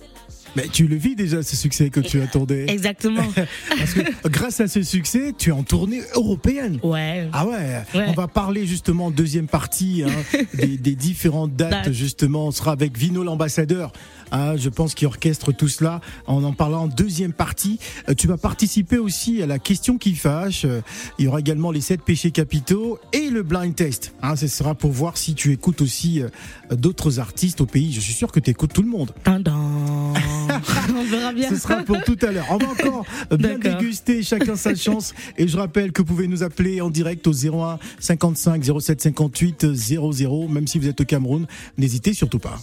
Mais 0.56 0.68
tu 0.72 0.88
le 0.88 0.96
vis 0.96 1.16
déjà 1.16 1.44
ce 1.44 1.56
succès 1.56 1.90
que 1.90 2.00
tu 2.00 2.22
attendais. 2.22 2.66
Exactement. 2.70 3.24
Parce 3.78 3.94
que 3.94 4.28
grâce 4.30 4.60
à 4.62 4.68
ce 4.68 4.82
succès, 4.84 5.34
tu 5.38 5.50
es 5.50 5.52
en 5.52 5.64
tournée 5.64 6.02
européenne. 6.16 6.80
Ouais. 6.84 7.28
Ah 7.34 7.46
ouais. 7.46 7.84
Ouais. 7.94 8.06
on 8.08 8.14
va 8.14 8.28
parler 8.28 8.66
justement 8.66 9.12
deuxième 9.12 9.48
partie 9.48 10.04
hein, 10.06 10.40
des, 10.54 10.78
des 10.78 10.96
différentes 10.96 11.56
dates 11.56 11.68
Dates. 11.86 11.94
justement. 11.94 12.48
On 12.48 12.52
sera 12.52 12.72
avec 12.72 12.98
Vino 12.98 13.24
l'ambassadeur. 13.24 13.92
Hein, 14.32 14.56
je 14.58 14.70
pense 14.70 14.94
qu'il 14.96 15.08
orchestre 15.08 15.52
tout 15.52 15.68
cela. 15.68 16.02
En 16.26 16.44
en 16.44 16.54
parlant 16.54 16.84
en 16.84 16.88
deuxième 16.88 17.34
partie, 17.34 17.80
Euh, 18.10 18.14
tu 18.14 18.28
vas 18.28 18.38
participer 18.38 18.98
aussi 18.98 19.42
à 19.42 19.46
la 19.48 19.60
question 19.60 19.98
qui 19.98 20.16
fâche. 20.16 20.64
Euh, 20.66 20.82
Il 21.20 21.26
y 21.26 21.28
aura 21.28 21.40
également 21.40 21.72
les 21.72 21.82
sept 21.82 22.02
péchés 22.02 22.32
capitaux 22.32 23.00
et 23.14 23.30
le 23.30 23.44
blind 23.44 23.76
test. 23.76 24.14
Hein, 24.22 24.36
ce 24.36 24.48
sera 24.48 24.76
pour 24.76 24.92
voir 24.92 25.18
si 25.18 25.34
tu 25.34 25.52
écoutes 25.52 25.82
aussi 25.82 26.22
euh, 26.22 26.30
d'autres 26.76 27.20
artistes 27.20 27.62
au 27.62 27.66
pays. 27.66 27.92
Je 27.94 28.00
suis 28.00 28.14
sûr 28.14 28.32
que 28.32 28.40
tu 28.40 28.52
écoute 28.52 28.72
tout 28.74 28.82
le 28.84 28.90
monde. 28.90 29.12
On 30.96 31.04
verra 31.06 31.34
bien. 31.34 31.50
Ce 31.50 31.56
sera 31.56 31.78
pour 31.84 32.02
tout 32.04 32.18
à 32.22 32.32
l'heure. 32.32 32.46
On 32.50 32.58
va 32.58 32.68
encore 32.70 33.06
bien 33.38 33.58
déguster 33.58 34.24
chacun 34.24 34.56
sa 34.56 34.76
chance. 34.76 35.14
Et 35.38 35.48
je 35.48 35.58
rappelle 35.58 35.92
que 35.92 36.02
vous 36.02 36.08
pouvez 36.08 36.28
nous 36.28 36.44
appeler 36.44 36.82
en 36.82 36.90
direct 36.90 37.26
au 37.28 37.34
01 37.34 37.80
55 38.00 38.64
07 38.80 39.02
58 39.02 39.74
00. 39.74 40.48
Même 40.48 40.68
si 40.68 40.80
vous 40.80 40.88
êtes 40.88 41.02
au 41.02 41.06
Cameroun, 41.06 41.46
n'hésitez 41.78 42.14
surtout 42.14 42.40
pas. 42.40 42.60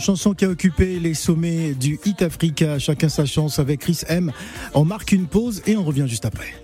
Chanson 0.00 0.34
qui 0.34 0.44
a 0.44 0.48
occupé 0.48 0.98
les 0.98 1.14
sommets 1.14 1.74
du 1.74 1.98
Hit 2.04 2.22
Africa. 2.22 2.78
Chacun 2.78 3.08
sa 3.08 3.26
chance 3.26 3.58
avec 3.58 3.80
Chris 3.80 4.00
M. 4.08 4.32
On 4.74 4.84
marque 4.84 5.12
une 5.12 5.26
pause 5.26 5.62
et 5.66 5.76
on 5.76 5.84
revient 5.84 6.06
juste 6.08 6.24
après. 6.24 6.54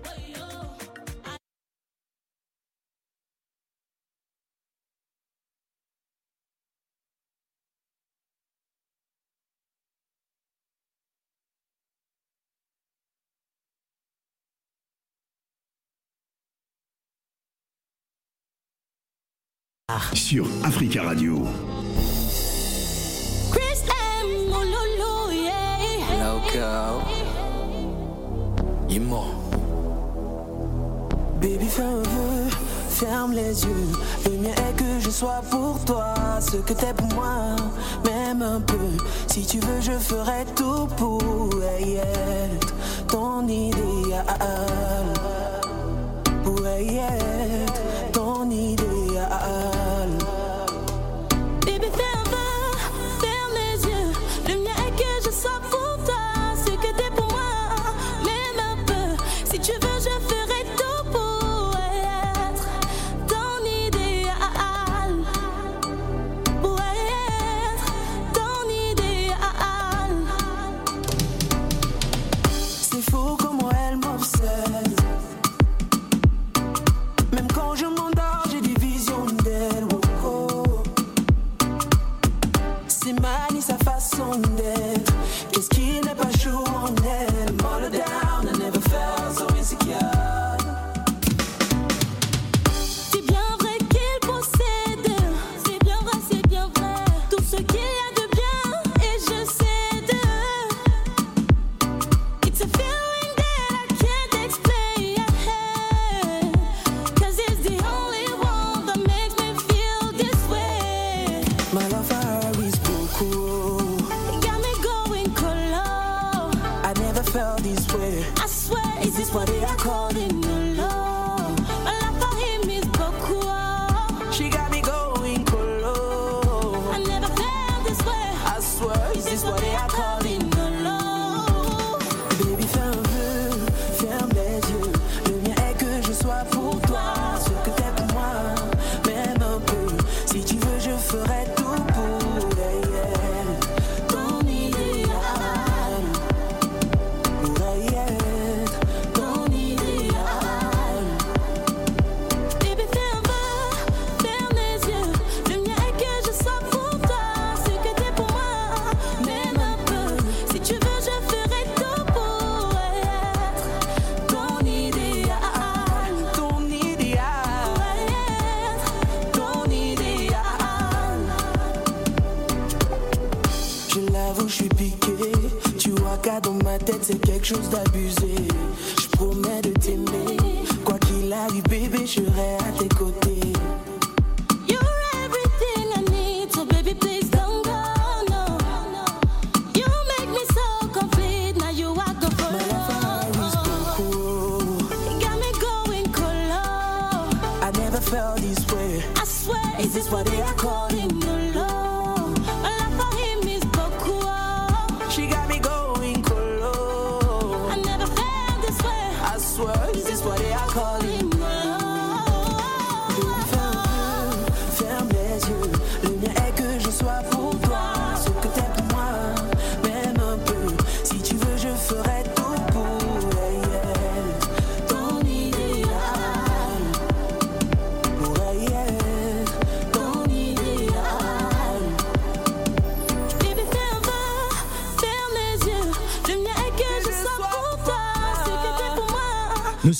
Sur 20.14 20.46
Africa 20.64 21.04
Radio. 21.04 21.46
Baby, 31.40 31.66
fais 31.68 31.82
un 31.82 31.96
vœu, 31.96 32.48
ferme 32.88 33.32
les 33.32 33.62
yeux. 33.62 33.88
Le 34.24 34.30
mien 34.38 34.54
est 34.54 34.76
que 34.76 35.00
je 35.00 35.10
sois 35.10 35.42
pour 35.50 35.78
toi 35.84 36.14
ce 36.40 36.56
que 36.56 36.72
t'es 36.72 36.94
pour 36.94 37.08
moi, 37.14 37.56
même 38.06 38.40
un 38.40 38.60
peu. 38.60 38.88
Si 39.26 39.44
tu 39.44 39.58
veux, 39.58 39.80
je 39.82 39.92
ferai 39.92 40.46
tout 40.54 40.86
pour 40.96 41.50
être 41.78 42.72
ton 43.08 43.46
idéal. 43.46 44.24
Pour 46.42 46.66
être 46.66 48.12
ton 48.12 48.50
idéal. 48.50 48.85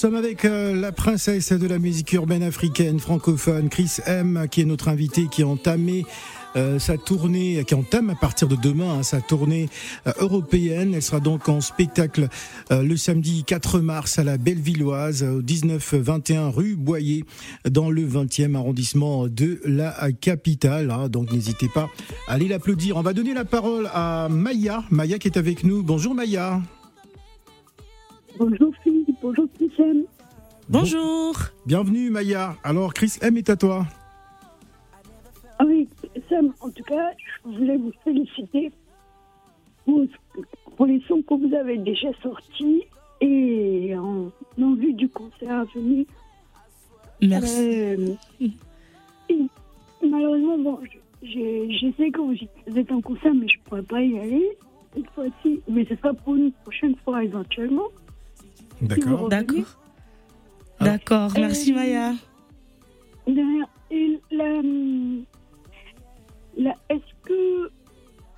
Sommes 0.07 0.15
avec 0.15 0.45
euh, 0.45 0.73
la 0.73 0.93
princesse 0.93 1.51
de 1.51 1.67
la 1.67 1.81
musique 1.81 2.13
urbaine 2.13 2.45
africaine 2.45 3.01
francophone, 3.01 3.69
Chris 3.69 3.97
M, 4.07 4.47
qui 4.49 4.61
est 4.61 4.65
notre 4.65 4.87
invitée, 4.87 5.27
qui 5.29 5.43
a 5.43 5.49
entamé 5.49 6.07
euh, 6.55 6.79
sa 6.79 6.97
tournée, 6.97 7.65
qui 7.67 7.75
entame 7.75 8.11
à 8.11 8.15
partir 8.15 8.47
de 8.47 8.55
demain 8.55 9.01
hein, 9.01 9.03
sa 9.03 9.21
tournée 9.21 9.69
euh, 10.07 10.13
européenne. 10.21 10.95
Elle 10.95 11.03
sera 11.03 11.19
donc 11.19 11.49
en 11.49 11.61
spectacle 11.61 12.29
euh, 12.71 12.83
le 12.83 12.97
samedi 12.97 13.43
4 13.43 13.81
mars 13.81 14.21
à 14.21 14.23
la 14.23 14.39
Bellevilloise, 14.39 15.25
au 15.25 15.43
19-21 15.43 16.51
rue 16.51 16.77
Boyer, 16.77 17.25
dans 17.69 17.91
le 17.91 18.07
20e 18.07 18.55
arrondissement 18.55 19.27
de 19.27 19.61
la 19.65 20.13
capitale. 20.13 20.93
hein. 20.93 21.09
donc 21.09 21.33
n'hésitez 21.33 21.69
pas 21.69 21.91
à 22.29 22.35
aller 22.35 22.47
l'applaudir. 22.47 22.97
On 22.97 23.03
va 23.03 23.13
donner 23.13 23.35
la 23.35 23.45
parole 23.45 23.91
à 23.93 24.29
Maya, 24.31 24.85
Maya 24.91 25.19
qui 25.19 25.27
est 25.27 25.37
avec 25.37 25.65
nous. 25.65 25.83
Bonjour 25.83 26.15
Maya. 26.15 26.63
Bonjour 28.39 28.73
Philippe, 28.83 29.17
bonjour 29.23 29.47
Christiane. 29.55 30.03
Bonjour. 30.69 31.35
Bienvenue 31.65 32.11
Maya. 32.11 32.57
Alors 32.63 32.93
Chris 32.93 33.15
M 33.23 33.37
est 33.37 33.49
à 33.49 33.57
toi. 33.57 33.87
Ah 35.59 35.65
oui, 35.67 35.89
Sam, 36.29 36.53
en 36.61 36.69
tout 36.71 36.83
cas, 36.85 37.13
je 37.45 37.51
voulais 37.57 37.79
vous 37.79 37.93
féliciter 38.05 38.71
pour, 39.87 40.03
pour 40.77 40.87
les 40.87 41.01
sons 41.09 41.23
que 41.23 41.35
vous 41.35 41.55
avez 41.55 41.79
déjà 41.79 42.09
sortis 42.23 42.83
et 43.23 43.95
en, 43.97 44.31
en 44.61 44.75
vue 44.75 44.93
du 44.93 45.09
concert 45.09 45.61
à 45.61 45.65
venir. 45.65 46.05
Merci. 47.23 47.71
Euh, 47.71 48.15
et 49.31 49.47
malheureusement, 50.07 50.59
bon, 50.59 50.79
je, 50.83 51.27
je, 51.27 51.79
je 51.81 51.93
sais 51.97 52.11
que 52.11 52.21
vous, 52.21 52.35
vous 52.67 52.79
êtes 52.79 52.93
en 52.93 53.01
concert, 53.01 53.33
mais 53.35 53.49
je 53.49 53.57
ne 53.59 53.63
pourrais 53.65 53.83
pas 53.83 54.03
y 54.03 54.19
aller 54.19 54.59
cette 54.95 55.09
fois-ci. 55.11 55.61
Mais 55.69 55.87
ce 55.87 55.97
sera 55.97 56.13
pour 56.13 56.35
une 56.35 56.53
prochaine 56.53 56.97
fois 57.03 57.25
éventuellement. 57.25 57.87
D'accord. 58.83 59.29
D'accord. 59.29 59.79
Ah. 60.81 60.85
D'accord. 60.85 61.31
Merci 61.37 61.73
Euh, 61.73 61.77
Maya. 61.77 62.13
La, 64.31 64.63
la- 66.59 66.77
est-ce 66.91 67.13
que 67.25 67.71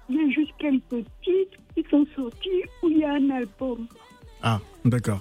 il 0.08 0.16
y 0.16 0.20
a 0.20 0.28
juste 0.30 0.52
quelques 0.58 1.04
titres 1.22 1.58
qui 1.74 1.84
sont 1.90 2.06
sortis 2.14 2.62
ou 2.82 2.88
il 2.88 2.98
y 2.98 3.04
a 3.04 3.12
un 3.14 3.30
album? 3.30 3.86
Ah, 4.42 4.60
d'accord. 4.84 5.20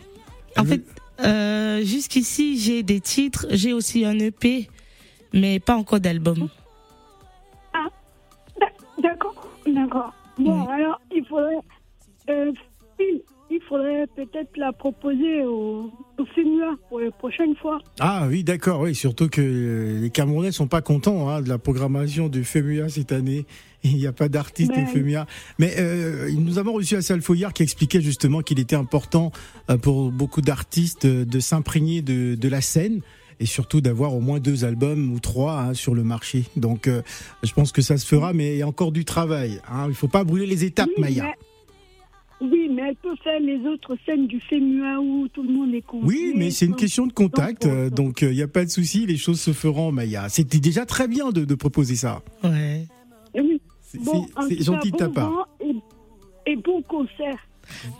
En 0.57 0.63
fait, 0.63 0.83
euh, 1.21 1.81
jusqu'ici, 1.83 2.57
j'ai 2.57 2.83
des 2.83 3.01
titres, 3.01 3.47
j'ai 3.49 3.73
aussi 3.73 4.05
un 4.05 4.17
EP, 4.19 4.69
mais 5.33 5.59
pas 5.59 5.75
encore 5.75 5.99
d'album. 5.99 6.47
D'ac- 8.59 8.73
D'accord, 9.01 9.47
d'accord. 9.65 10.13
Bon, 10.37 10.61
Oui. 10.61 10.67
alors 10.73 10.99
il 11.13 11.25
faudrait, 11.25 11.57
euh, 12.29 12.51
il 13.49 13.61
faudrait 13.67 14.07
peut-être 14.15 14.57
la 14.57 14.71
proposer 14.73 15.43
au, 15.43 15.91
FEMUA 16.35 16.75
pour 16.89 16.99
les 16.99 17.11
prochaines 17.11 17.55
fois. 17.55 17.79
Ah 17.99 18.25
oui, 18.29 18.43
d'accord, 18.43 18.81
oui, 18.81 18.95
surtout 18.95 19.29
que 19.29 19.41
euh, 19.41 20.01
les 20.01 20.09
Camerounais 20.09 20.51
sont 20.51 20.67
pas 20.67 20.81
contents 20.81 21.29
hein, 21.29 21.41
de 21.41 21.49
la 21.49 21.57
programmation 21.57 22.27
du 22.27 22.43
FEMUA 22.43 22.89
cette 22.89 23.11
année. 23.11 23.45
Il 23.83 23.95
n'y 23.95 24.07
a 24.07 24.11
pas 24.11 24.27
d'artiste 24.27 24.71
Ben 24.71 24.83
au 24.83 24.87
FEMUA. 24.87 25.25
Mais 25.59 25.75
euh, 25.77 26.29
nous 26.37 26.57
avons 26.57 26.73
reçu 26.73 26.95
Assal 26.95 27.21
Foyard 27.21 27.53
qui 27.53 27.63
expliquait 27.63 28.01
justement 28.01 28.41
qu'il 28.41 28.59
était 28.59 28.75
important 28.75 29.31
euh, 29.69 29.77
pour 29.77 30.11
beaucoup 30.11 30.41
d'artistes 30.41 31.05
de 31.05 31.39
s'imprégner 31.39 32.01
de, 32.01 32.35
de 32.35 32.49
la 32.49 32.61
scène 32.61 33.01
et 33.39 33.45
surtout 33.45 33.81
d'avoir 33.81 34.15
au 34.15 34.19
moins 34.19 34.39
deux 34.39 34.65
albums 34.65 35.11
ou 35.13 35.19
trois 35.19 35.59
hein, 35.59 35.73
sur 35.73 35.93
le 35.93 36.03
marché. 36.03 36.45
Donc 36.55 36.87
euh, 36.87 37.01
je 37.43 37.53
pense 37.53 37.71
que 37.71 37.81
ça 37.81 37.97
se 37.97 38.05
fera, 38.05 38.33
mais 38.33 38.55
il 38.55 38.57
y 38.59 38.61
a 38.61 38.67
encore 38.67 38.91
du 38.91 39.05
travail. 39.05 39.61
Hein. 39.69 39.85
Il 39.89 39.95
faut 39.95 40.07
pas 40.07 40.23
brûler 40.23 40.45
les 40.45 40.63
étapes, 40.63 40.89
Oui, 40.97 41.01
Maya. 41.01 41.33
Oui, 42.41 42.69
mais 42.71 42.89
elle 42.89 42.95
peut 42.95 43.15
faire 43.23 43.39
les 43.39 43.59
autres 43.67 43.97
scènes 44.05 44.27
du 44.27 44.39
FEMUA 44.41 44.99
où 44.99 45.27
tout 45.29 45.41
le 45.43 45.49
monde 45.49 45.73
est 45.73 45.81
convié. 45.81 46.07
Oui, 46.07 46.33
mais 46.35 46.51
c'est 46.51 46.65
une 46.67 46.75
question 46.75 47.07
de 47.07 47.13
contact, 47.13 47.63
donc, 47.63 47.71
euh, 47.73 47.89
donc 47.89 48.21
il 48.21 48.31
n'y 48.31 48.41
a 48.43 48.47
pas 48.47 48.63
de 48.65 48.69
souci, 48.69 49.05
les 49.07 49.17
choses 49.17 49.39
se 49.41 49.51
feront, 49.53 49.91
Maya. 49.91 50.29
C'était 50.29 50.59
déjà 50.59 50.85
très 50.85 51.07
bien 51.07 51.31
de, 51.31 51.45
de 51.45 51.55
proposer 51.55 51.95
ça. 51.95 52.21
Ouais. 52.43 52.85
Oui. 53.35 53.59
C'est 53.81 54.03
Bon, 54.03 54.25
gentil 54.59 54.91
de 54.91 54.97
ta 54.97 55.09
part. 55.09 55.47
et 56.45 56.55
bon 56.57 56.81
concert. 56.83 57.37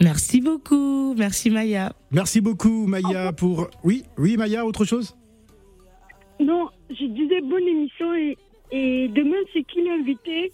Merci 0.01 0.39
beaucoup. 0.41 1.13
Merci 1.17 1.49
Maya. 1.49 1.93
Merci 2.11 2.39
beaucoup, 2.41 2.85
Maya, 2.87 3.33
pour. 3.33 3.67
Oui, 3.83 4.03
oui, 4.17 4.37
Maya, 4.37 4.65
autre 4.65 4.85
chose? 4.85 5.15
Non, 6.39 6.67
je 6.89 7.05
disais 7.05 7.41
bonne 7.41 7.67
émission 7.67 8.13
et, 8.13 8.37
et 8.71 9.07
demain, 9.09 9.37
c'est 9.53 9.63
qui 9.63 9.81
l'invité? 9.83 10.51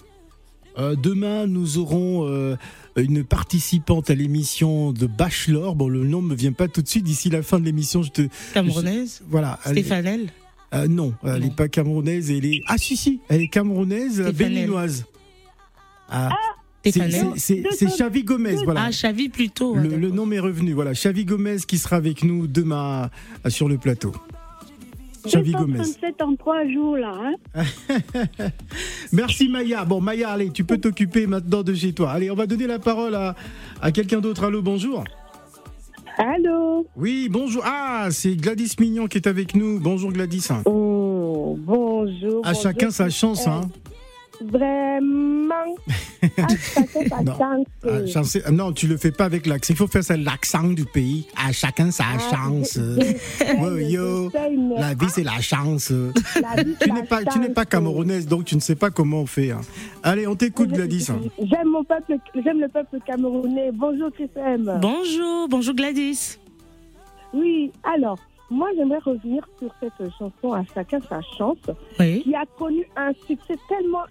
Euh, 0.78 0.96
Demain, 0.96 1.46
nous 1.48 1.78
aurons 1.78 2.28
euh, 2.28 2.56
une 2.96 3.24
participante 3.24 4.10
à 4.10 4.16
l'émission 4.16 4.92
de 4.92 5.06
Bachelor. 5.08 5.76
Bon, 5.76 5.88
le 5.88 6.04
nom 6.04 6.22
me 6.22 6.36
vient 6.36 6.52
pas 6.54 6.68
tout 6.68 6.82
de 6.82 6.88
suite. 6.88 7.04
D'ici 7.04 7.30
la 7.30 7.44
fin 7.44 7.60
de 7.60 7.66
l'émission, 7.66 8.02
je 8.04 8.12
te. 8.12 8.22
Camerounaise. 8.54 9.22
Voilà. 9.30 9.60
elle- 9.66 9.72
Stéphanel. 9.74 10.30
Euh, 10.74 10.88
non, 10.88 11.14
elle 11.24 11.42
n'est 11.44 11.52
pas 11.52 11.68
camerounaise. 11.68 12.32
Elle 12.32 12.46
est. 12.46 12.62
Ah, 12.68 12.78
si, 12.80 12.98
si, 12.98 13.20
elle 13.30 13.42
est 13.42 13.48
camerounaise, 13.48 14.20
béninoise. 14.36 15.06
Ah, 16.10 16.32
c'est- 16.84 16.92
Stéphanel. 16.92 17.28
c'est- 17.38 17.64
Xavi 17.86 18.24
Gomez, 18.24 18.56
voilà. 18.66 18.86
Ah, 18.86 18.92
Chavi 18.92 19.30
plutôt. 19.30 19.76
Le, 19.76 19.96
le 19.96 20.10
nom 20.10 20.26
m'est 20.26 20.40
revenu. 20.40 20.74
Voilà, 20.74 20.94
Xavi 20.94 21.26
Gomez 21.26 21.58
qui 21.68 21.78
sera 21.78 21.98
avec 21.98 22.24
nous 22.24 22.48
demain 22.48 23.10
sur 23.48 23.70
le 23.70 23.78
plateau. 23.78 24.14
Xavi 25.26 25.52
Gomez. 25.52 25.78
237 25.80 26.22
en 26.22 26.36
trois 26.36 26.68
jours, 26.68 26.98
là. 26.98 27.14
Hein 27.56 27.64
Merci 29.12 29.48
Maya. 29.50 29.86
Bon 29.86 30.02
Maya, 30.02 30.30
allez, 30.30 30.50
tu 30.50 30.64
peux 30.64 30.78
t'occuper 30.78 31.28
maintenant 31.28 31.64
de 31.64 31.74
chez 31.74 31.94
toi. 31.94 32.12
Allez, 32.12 32.30
on 32.32 32.36
va 32.36 32.46
donner 32.48 32.68
la 32.68 32.80
parole 32.80 33.16
à, 33.16 33.36
à 33.82 33.92
quelqu'un 33.92 34.20
d'autre. 34.20 34.44
Allô, 34.44 34.62
bonjour. 34.62 35.04
Allô 36.18 36.86
Oui, 36.96 37.28
bonjour. 37.30 37.64
Ah, 37.66 38.08
c'est 38.12 38.36
Gladys 38.36 38.76
Mignon 38.80 39.08
qui 39.08 39.18
est 39.18 39.28
avec 39.28 39.56
nous. 39.56 39.80
Bonjour 39.80 40.12
Gladys. 40.12 40.48
Oh, 40.66 41.58
bonjour. 41.60 42.46
À 42.46 42.54
chacun 42.54 42.92
sa 42.92 43.10
chance, 43.10 43.48
hein. 43.48 43.62
Vraiment. 44.44 45.76
À 46.24 46.48
chacun 46.48 47.10
sa 47.10 47.24
Non. 47.24 48.08
chance. 48.08 48.38
Ah, 48.46 48.52
non, 48.52 48.72
tu 48.72 48.88
le 48.88 48.96
fais 48.98 49.12
pas 49.12 49.26
avec 49.26 49.46
l'accent. 49.46 49.74
Il 49.74 49.78
faut 49.78 49.88
faire 49.88 50.04
ça 50.04 50.16
l'accent 50.16 50.64
du 50.70 50.86
pays. 50.86 51.28
À 51.38 51.52
chacun 51.52 51.92
sa 51.92 52.06
Ah, 52.16 52.20
chance. 52.32 52.76
yo, 53.90 54.32
La 54.78 54.94
vie, 54.94 55.10
c'est 55.10 55.24
la 55.24 55.40
chance. 55.42 55.92
La 56.42 56.64
vie, 56.64 56.76
c'est 56.80 56.86
Tu 56.88 56.92
n'es 56.94 57.04
pas, 57.04 57.24
tu 57.26 57.40
n'es 57.40 57.50
pas 57.50 57.62
chance. 57.64 57.70
camerounaise, 57.72 58.28
donc 58.28 58.46
tu 58.46 58.56
ne 58.56 58.62
sais 58.62 58.76
pas 58.76 58.90
comment 58.90 59.22
on 59.22 59.26
fait. 59.26 59.52
hein. 59.52 59.62
Allez, 60.02 60.26
on 60.28 60.36
t'écoute, 60.36 60.70
Gladys. 60.70 61.08
J'aime 61.42 61.68
mon 61.68 61.84
peuple, 61.84 62.16
j'aime 62.44 62.60
le 62.62 62.68
peuple 62.70 62.98
camerounais. 63.06 63.72
Bonjour, 63.74 64.10
Christine. 64.12 64.80
Bonjour. 64.82 65.48
Bonjour 65.50 65.74
Gladys. 65.76 66.40
Oui, 67.34 67.72
alors, 67.84 68.18
moi, 68.50 68.70
j'aimerais 68.76 69.00
revenir 69.00 69.44
sur 69.60 69.70
cette 69.80 70.10
chanson 70.20 70.54
À 70.54 70.64
chacun 70.74 71.00
sa 71.10 71.22
chance, 71.38 71.58
Oui. 72.00 72.22
qui 72.24 72.36
a 72.36 72.46
connu 72.58 72.86
un 72.96 73.12
succès 73.28 73.56
tellement 73.68 74.04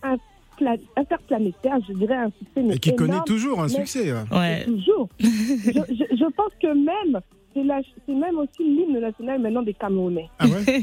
interplanétaire, 0.97 1.79
je 1.89 1.93
dirais 1.95 2.15
un 2.15 2.31
succès 2.39 2.63
mais 2.63 2.77
Et 2.77 2.79
qui 2.79 2.95
connaît 2.95 3.21
toujours 3.27 3.61
un 3.63 3.69
succès. 3.69 4.11
hein. 4.11 4.25
Ouais. 4.31 4.65
Toujours. 4.67 5.09
je, 5.19 5.27
je- 5.31 6.17
je 6.17 6.31
pense 6.37 6.53
que 6.61 6.69
même, 6.73 7.21
c'est 7.55 7.65
la- 7.65 7.81
c'est 8.07 8.15
même 8.15 8.39
aussi 8.39 8.63
l'hymne 8.63 9.01
national 9.01 9.41
maintenant 9.41 9.63
des 9.63 9.75
Camerounais. 9.75 10.29
Ah 10.39 10.47
ouais? 10.47 10.63
Oui, 10.67 10.83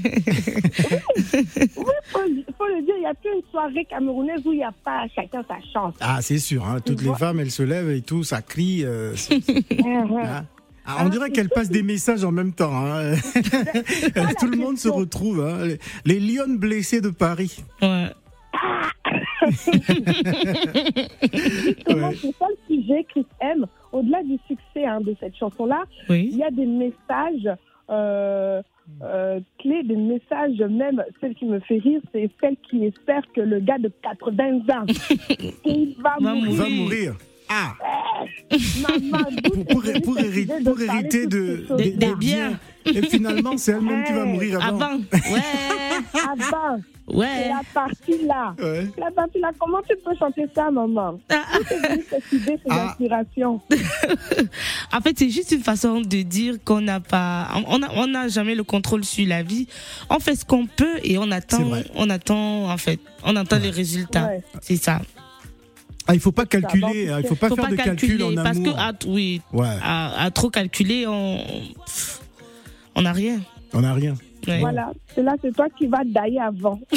faut, 2.05 2.19
faut 2.57 2.67
le 2.67 2.81
dire, 2.85 2.95
il 2.97 3.01
n'y 3.01 3.05
a 3.05 3.13
plus 3.13 3.31
une 3.33 3.41
soirée 3.51 3.85
camerounaise 3.85 4.41
où 4.45 4.51
il 4.51 4.57
n'y 4.57 4.63
a 4.63 4.73
pas 4.83 5.05
chacun 5.15 5.43
sa 5.47 5.57
chance. 5.73 5.95
Ah, 6.01 6.19
c'est 6.21 6.37
sûr. 6.39 6.65
hein. 6.65 6.79
Toutes 6.85 7.01
les 7.01 7.07
vois 7.07 7.17
femmes, 7.17 7.39
elles 7.39 7.51
se 7.51 7.63
lèvent 7.63 7.89
et 7.91 8.01
tout, 8.01 8.23
ça 8.23 8.41
crie. 8.41 8.83
euh, 8.85 9.15
c'est- 9.15 9.37
Mhm. 9.83 10.17
hein. 10.23 10.45
Ah, 10.91 11.03
on 11.05 11.09
dirait 11.09 11.29
qu'elles 11.29 11.49
passent 11.49 11.69
des 11.69 11.83
messages 11.83 12.23
en 12.23 12.31
même 12.31 12.53
temps. 12.53 12.71
hein. 12.73 13.13
tout 14.39 14.47
le 14.47 14.57
monde 14.57 14.77
se 14.77 14.89
retrouve. 14.89 15.41
hein. 15.41 15.65
Les, 16.05 16.19
les 16.19 16.19
lions 16.19 16.55
blessés 16.55 17.01
de 17.01 17.09
Paris. 17.09 17.63
Ouais. 17.81 18.07
Justement, 21.33 22.09
Ouais. 22.09 22.15
c'est 22.21 22.35
ça 22.37 22.45
le 22.49 22.75
sujet, 22.75 23.05
Chris 23.09 23.25
M. 23.41 23.65
Au-delà 23.91 24.23
du 24.23 24.37
succès 24.47 24.85
hein, 24.85 25.01
de 25.01 25.15
cette 25.19 25.35
chanson-là, 25.35 25.83
il 26.09 26.35
y 26.35 26.43
a 26.43 26.51
des 26.51 26.65
messages 26.65 27.49
euh, 27.89 28.61
euh, 29.03 29.39
clés, 29.59 29.83
des 29.83 29.95
messages, 29.95 30.59
même 30.59 31.03
celle 31.21 31.33
qui 31.35 31.45
me 31.45 31.59
fait 31.61 31.77
rire, 31.79 32.01
c'est 32.11 32.29
celle 32.41 32.55
qui 32.69 32.85
espère 32.85 33.21
que 33.35 33.41
le 33.41 33.59
gars 33.59 33.77
de 33.79 33.91
80 34.03 34.57
ans, 34.69 34.85
il 35.65 35.95
va, 36.03 36.15
Va 36.19 36.33
mourir. 36.35 36.51
Il 36.51 36.57
va 36.57 36.69
mourir. 36.69 37.15
Ah, 37.49 37.73
Maman, 38.81 39.25
pour, 40.03 40.17
héri- 40.17 40.47
hériter 40.81 41.25
de, 41.27 41.65
Des- 41.77 41.91
des 41.91 42.15
biens. 42.15 42.59
Et 42.85 43.01
finalement, 43.03 43.57
c'est 43.57 43.71
elle-même 43.73 44.03
qui 44.05 44.13
va 44.13 44.25
mourir 44.25 44.63
avant. 44.63 44.79
Avant. 44.79 44.99
Ouais. 45.31 46.21
Avant, 46.31 46.79
c'est 47.09 47.15
Ouais. 47.15 47.49
la 47.49 47.61
partie 47.73 48.25
là. 48.25 48.55
Ouais. 48.61 48.87
La 48.97 49.11
partie 49.11 49.39
là, 49.39 49.51
comment 49.59 49.79
tu 49.89 49.95
peux 50.05 50.15
chanter 50.17 50.45
ça, 50.55 50.69
maman? 50.71 51.19
Venu 51.29 52.03
cette 52.09 52.31
idée, 52.31 52.51
cette 52.51 52.59
Ah. 52.69 52.95
En 54.93 55.01
fait, 55.01 55.17
c'est 55.17 55.29
juste 55.29 55.51
une 55.51 55.61
façon 55.63 56.01
de 56.01 56.21
dire 56.21 56.55
qu'on 56.63 56.81
n'a 56.81 56.99
pas, 56.99 57.49
on 57.67 57.79
n'a 57.79 57.89
on 57.95 58.27
jamais 58.29 58.55
le 58.55 58.63
contrôle 58.63 59.03
sur 59.03 59.27
la 59.27 59.41
vie. 59.43 59.67
On 60.09 60.19
fait 60.19 60.35
ce 60.35 60.45
qu'on 60.45 60.65
peut 60.67 60.99
et 61.03 61.17
on 61.17 61.23
C'est 61.25 61.33
attend, 61.33 61.63
on 61.95 62.09
attend, 62.09 62.69
en 62.71 62.77
fait, 62.77 62.99
on 63.23 63.35
attend 63.35 63.57
les 63.59 63.71
résultats. 63.71 64.27
Ouais. 64.27 64.43
C'est 64.61 64.77
ça. 64.77 65.01
Ah, 66.11 66.15
il 66.15 66.19
faut 66.19 66.31
pas 66.31 66.45
calculer, 66.47 67.09
hein, 67.09 67.19
il 67.21 67.27
faut 67.27 67.35
pas 67.35 67.49
Faut 67.49 67.55
faire 67.55 67.65
pas 67.65 67.71
de 67.71 67.75
calcul 67.75 68.23
en 68.23 68.33
parce 68.33 68.57
que, 68.57 68.63
amour. 68.63 68.79
à, 68.79 68.91
oui, 69.07 69.41
Ouais, 69.53 69.67
à, 69.81 70.23
à 70.23 70.31
trop 70.31 70.49
calculer, 70.49 71.05
on, 71.07 71.39
on 72.95 73.01
n'a 73.03 73.13
rien. 73.13 73.39
on 73.73 73.81
n'a 73.81 73.93
rien. 73.93 74.15
Ouais. 74.47 74.59
Voilà, 74.59 74.91
c'est 75.13 75.21
là, 75.21 75.35
c'est 75.41 75.53
toi 75.55 75.67
qui 75.77 75.85
vas 75.87 76.03
dailler 76.05 76.39
avant. 76.39 76.79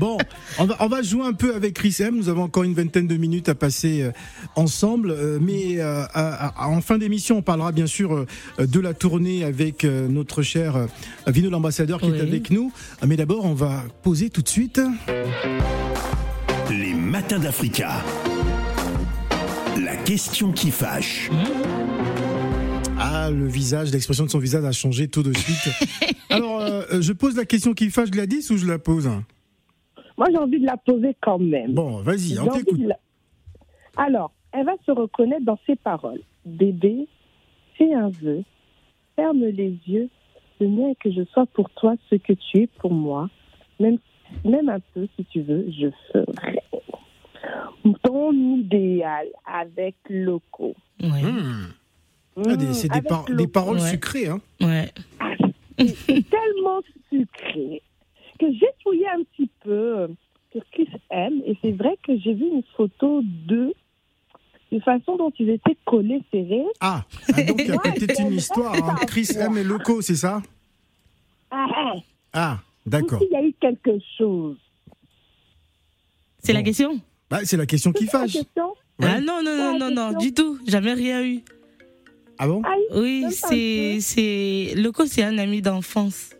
Bon, 0.00 0.18
on 0.58 0.64
va, 0.64 0.76
on 0.80 0.88
va 0.88 1.02
jouer 1.02 1.24
un 1.24 1.32
peu 1.34 1.54
avec 1.54 1.74
Chris 1.74 1.94
M. 2.00 2.16
Nous 2.16 2.28
avons 2.28 2.42
encore 2.42 2.64
une 2.64 2.74
vingtaine 2.74 3.06
de 3.06 3.16
minutes 3.16 3.48
à 3.48 3.54
passer 3.54 4.02
euh, 4.02 4.10
ensemble. 4.56 5.12
Euh, 5.12 5.38
mais 5.40 5.78
euh, 5.78 6.02
à- 6.12 6.64
à- 6.64 6.68
en 6.68 6.80
fin 6.80 6.98
d'émission, 6.98 7.38
on 7.38 7.42
parlera 7.42 7.70
bien 7.70 7.86
sûr 7.86 8.12
euh, 8.12 8.26
de 8.66 8.80
la 8.80 8.92
tournée 8.92 9.44
avec 9.44 9.84
euh, 9.84 10.08
notre 10.08 10.42
cher 10.42 10.74
euh, 10.74 10.86
Vino 11.28 11.48
l'ambassadeur 11.48 12.00
qui 12.00 12.10
Oui. 12.10 12.18
est 12.18 12.22
avec 12.22 12.50
nous. 12.50 12.72
Mais 13.06 13.16
d'abord, 13.16 13.44
on 13.44 13.54
va 13.54 13.84
poser 14.02 14.30
tout 14.30 14.42
de 14.42 14.48
suite. 14.48 14.80
Les 17.24 17.36
matins 17.36 17.42
d'Africa. 17.42 17.88
La 19.82 19.96
question 19.96 20.52
qui 20.52 20.70
fâche. 20.70 21.30
Ah, 22.98 23.30
le 23.30 23.46
visage, 23.46 23.90
l'expression 23.92 24.24
de 24.26 24.30
son 24.30 24.38
visage 24.38 24.62
a 24.62 24.72
changé 24.72 25.08
tout 25.08 25.22
de 25.22 25.32
suite. 25.32 25.72
Alors, 26.30 26.60
euh, 26.60 26.82
je 27.00 27.14
pose 27.14 27.34
la 27.34 27.46
question 27.46 27.72
qui 27.72 27.88
fâche 27.88 28.10
Gladys 28.10 28.46
ou 28.50 28.58
je 28.58 28.66
la 28.66 28.78
pose 28.78 29.08
Moi, 30.18 30.26
j'ai 30.30 30.36
envie 30.36 30.60
de 30.60 30.66
la 30.66 30.76
poser 30.76 31.16
quand 31.22 31.38
même. 31.38 31.72
Bon, 31.72 32.02
vas-y, 32.02 32.38
on 32.38 32.46
t'écoute. 32.48 32.80
la- 32.80 32.98
Alors, 33.96 34.30
elle 34.52 34.66
va 34.66 34.74
se 34.84 34.90
reconnaître 34.90 35.46
dans 35.46 35.58
ses 35.66 35.76
paroles. 35.76 36.20
Bébé, 36.44 37.08
fais 37.78 37.94
un 37.94 38.10
vœu, 38.10 38.42
ferme 39.16 39.44
les 39.46 39.78
yeux, 39.86 40.10
le 40.60 40.68
mien 40.68 40.90
est 40.90 40.98
que 41.02 41.10
je 41.10 41.24
sois 41.32 41.46
pour 41.54 41.70
toi 41.70 41.94
ce 42.10 42.16
que 42.16 42.34
tu 42.34 42.58
es 42.64 42.66
pour 42.80 42.92
moi, 42.92 43.30
même, 43.80 43.96
même 44.44 44.68
un 44.68 44.80
peu 44.92 45.06
si 45.16 45.24
tu 45.24 45.40
veux, 45.40 45.64
je 45.70 45.86
ferai. 46.12 46.58
Ton 48.02 48.32
idéal 48.32 49.26
avec 49.44 49.94
Loco. 50.08 50.74
Ouais. 51.02 51.22
Hmm. 51.22 51.66
Ah, 52.46 52.56
des- 52.56 52.72
c'est 52.74 52.88
des, 52.88 53.02
par- 53.02 53.26
paroles 53.52 53.78
Ouais. 53.78 53.90
sucrées. 53.90 54.28
Hein. 54.28 54.40
Ouais. 54.60 54.90
C'est 55.78 56.28
tellement 56.30 56.80
sucré 57.10 57.82
que 58.38 58.46
j'ai 58.52 58.68
fouillé 58.82 59.06
un 59.08 59.22
petit 59.24 59.48
peu 59.62 59.98
euh, 60.00 60.08
sur 60.52 60.62
Chris 60.72 60.88
M 61.10 61.42
et 61.46 61.56
c'est 61.62 61.72
vrai 61.72 61.96
que 62.02 62.16
j'ai 62.18 62.34
vu 62.34 62.46
une 62.46 62.62
photo 62.76 63.22
d'eux, 63.22 63.72
de 64.72 64.80
façon 64.80 65.16
dont 65.16 65.32
ils 65.38 65.50
étaient 65.50 65.76
collés 65.84 66.22
serrés. 66.32 66.64
Ah, 66.80 67.04
ah, 67.36 67.42
donc 67.42 67.60
il 67.60 67.68
y 67.68 67.72
a 67.72 67.78
peut-être 67.78 68.20
une 68.20 68.30
c'est 68.30 68.34
histoire. 68.36 68.74
hein. 68.74 68.96
ça. 69.00 69.06
Chris 69.06 69.28
M 69.38 69.56
et 69.58 69.64
Loco, 69.64 70.00
c'est 70.00 70.16
ça? 70.16 70.42
Ah, 71.50 71.66
ah, 71.76 71.92
Ah, 72.32 72.58
d'accord. 72.86 73.20
Il 73.22 73.32
y 73.32 73.36
a 73.36 73.44
eu 73.44 73.52
quelque 73.60 73.96
chose. 74.18 74.56
C'est 76.40 76.52
la 76.52 76.62
question? 76.62 77.00
Bah, 77.30 77.40
c'est 77.44 77.56
la 77.56 77.66
question 77.66 77.92
qui 77.92 78.06
fâche. 78.06 78.32
question 78.32 78.74
Ouais. 79.00 79.08
Ah 79.10 79.20
non, 79.20 79.42
non, 79.42 79.56
non, 79.56 79.78
non, 79.78 79.90
non, 80.12 80.18
du 80.18 80.32
tout. 80.32 80.58
Jamais 80.66 80.92
rien 80.92 81.24
eu. 81.24 81.40
Ah 82.38 82.46
bon? 82.46 82.62
Aïe, 82.62 82.82
Oui, 83.00 83.24
c'est, 83.30 83.98
c'est, 84.00 84.74
Loco, 84.76 85.04
c'est 85.06 85.22
un 85.24 85.38
ami 85.38 85.60
d'enfance. 85.62 86.30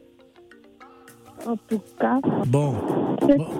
en 1.47 1.57
tout 1.69 1.81
cas. 1.99 2.21
Bon. 2.47 2.77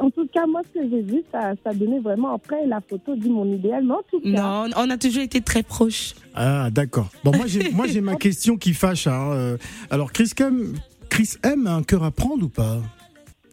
En 0.01 0.11
tout 0.11 0.27
cas, 0.33 0.47
moi, 0.47 0.61
ce 0.73 0.79
que 0.81 0.89
j'ai 0.91 1.03
vu, 1.03 1.23
ça, 1.33 1.53
ça 1.65 1.73
donnait 1.73 1.99
vraiment. 2.01 2.35
Après, 2.35 2.67
la 2.67 2.81
photo 2.81 3.17
dit 3.17 3.31
mon 3.31 3.47
idéal, 3.53 3.85
mais 3.85 3.95
en 3.95 4.03
tout 4.11 4.21
cas. 4.21 4.29
Non, 4.29 4.67
on 4.77 4.91
a 4.91 4.97
toujours 4.99 5.23
été 5.23 5.41
très 5.41 5.63
proches. 5.63 6.15
ah 6.35 6.71
d'accord. 6.71 7.09
Bon, 7.25 7.33
moi 7.37 7.47
j'ai 7.47 7.71
moi 7.71 7.87
j'ai 7.87 8.01
ma 8.01 8.17
question 8.17 8.57
qui 8.57 8.75
fâche. 8.75 9.07
hein. 9.07 9.31
Euh, 9.33 9.57
Alors 9.91 10.13
Chris 10.13 10.31
M, 10.39 10.75
Chris 11.09 11.31
M 11.43 11.67
a 11.67 11.75
un 11.75 11.83
cœur 11.83 12.03
à 12.05 12.11
prendre 12.11 12.45
ou 12.45 12.49
pas? 12.49 12.79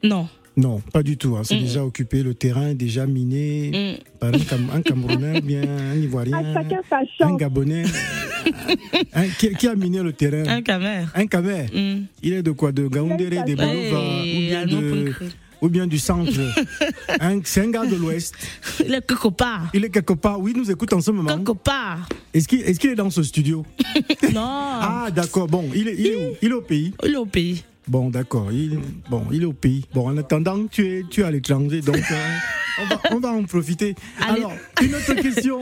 Non. 0.03 0.27
Non, 0.57 0.81
pas 0.91 1.01
du 1.01 1.17
tout. 1.17 1.37
hein. 1.37 1.41
C'est 1.43 1.55
Mm. 1.55 1.61
déjà 1.61 1.85
occupé, 1.85 2.23
le 2.23 2.33
terrain 2.33 2.67
est 2.69 2.75
déjà 2.75 3.05
miné 3.05 3.71
Mm. 3.97 4.19
par 4.19 4.29
un, 4.29 4.39
Cam- 4.39 4.69
un 4.73 4.81
Camerounais, 4.81 5.39
bien 5.41 5.61
un 5.63 5.95
Ivoirien, 5.95 6.37
À 6.39 6.53
chacun 6.53 6.81
sa 6.89 7.25
un. 7.27 7.35
Gabonais. 7.35 7.83
Un- 9.13 9.27
qui, 9.37 9.53
qui 9.53 9.67
a 9.67 9.75
miné 9.75 10.01
le 10.01 10.13
terrain? 10.13 10.43
Un 10.47 10.61
camère. 10.61 11.11
Un 11.15 11.27
Camer. 11.27 11.65
Mm. 11.73 12.03
Il 12.23 12.33
est 12.33 12.43
de 12.43 12.51
quoi? 12.51 12.71
De 12.71 12.87
Gaoundéré, 12.87 13.43
des 13.45 13.53
ou 13.53 13.57
Ouais, 13.57 14.47
bien 14.49 14.59
allemand 14.61 14.81
de, 14.81 15.13
ou 15.61 15.69
bien 15.69 15.87
du 15.87 15.99
centre. 15.99 16.31
Un- 17.19 17.39
C'est 17.43 17.61
un 17.61 17.69
gars 17.69 17.85
de 17.85 17.95
l'Ouest. 17.95 18.33
Le 18.79 18.99
quelque 18.99 19.27
part. 19.29 19.69
Il 19.73 19.85
est 19.85 19.89
quelque 19.89 20.13
part. 20.13 20.39
Oui, 20.39 20.53
il 20.55 20.59
nous 20.61 20.71
écoute 20.71 20.91
en 20.91 21.01
ce 21.01 21.11
moment. 21.11 21.37
Quelque 21.37 21.51
part. 21.53 22.09
Est-ce 22.33 22.47
qu'il 22.47 22.61
est, 22.61 22.83
est 22.85 22.95
dans 22.95 23.09
ce 23.11 23.21
studio? 23.23 23.63
Non. 24.33 24.41
Ah, 24.43 25.07
d'accord. 25.13 25.47
Bon, 25.47 25.69
il 25.75 25.87
est, 25.87 25.95
il 25.97 26.07
est 26.07 26.15
où? 26.15 26.35
Il 26.41 26.49
est 26.49 26.53
au 26.53 26.61
pays. 26.61 26.93
Il 27.05 27.13
est 27.13 27.17
au 27.17 27.25
pays. 27.25 27.63
Bon, 27.91 28.09
d'accord. 28.09 28.53
Il, 28.53 28.79
bon, 29.09 29.25
il 29.33 29.41
est 29.41 29.45
au 29.45 29.51
pays. 29.51 29.83
Bon, 29.93 30.07
en 30.07 30.15
attendant, 30.15 30.65
tu 30.71 30.87
es, 30.87 31.03
tu 31.09 31.19
es 31.19 31.23
à 31.25 31.31
l'étranger, 31.31 31.81
donc 31.81 31.97
euh, 31.97 32.37
on, 32.79 32.85
va, 32.85 33.01
on 33.11 33.19
va 33.19 33.29
en 33.33 33.43
profiter. 33.43 33.95
Allez. 34.21 34.39
Alors, 34.39 34.53
une 34.81 34.95
autre 34.95 35.13
question. 35.15 35.59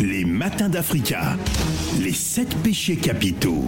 Les 0.00 0.24
matins 0.24 0.68
d'Africa. 0.68 1.36
Les 2.00 2.12
sept 2.12 2.54
péchés 2.62 2.94
capitaux. 2.94 3.64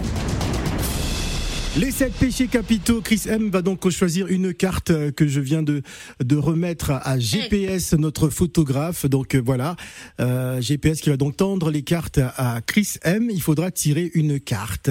Les 1.77 1.91
sept 1.91 2.11
péchés 2.13 2.47
capitaux. 2.47 2.99
Chris 2.99 3.21
M 3.27 3.49
va 3.49 3.61
donc 3.61 3.89
choisir 3.89 4.27
une 4.27 4.53
carte 4.53 4.91
euh, 4.91 5.09
que 5.09 5.25
je 5.25 5.39
viens 5.39 5.63
de, 5.63 5.81
de 6.21 6.35
remettre 6.35 6.91
à 6.91 7.17
GPS, 7.17 7.93
notre 7.93 8.27
photographe. 8.29 9.05
Donc 9.05 9.35
euh, 9.35 9.41
voilà, 9.43 9.77
euh, 10.19 10.59
GPS 10.59 10.99
qui 10.99 11.09
va 11.09 11.15
donc 11.15 11.37
tendre 11.37 11.71
les 11.71 11.81
cartes 11.81 12.19
à 12.35 12.59
Chris 12.65 12.95
M. 13.03 13.29
Il 13.31 13.41
faudra 13.41 13.71
tirer 13.71 14.11
une 14.15 14.41
carte. 14.41 14.89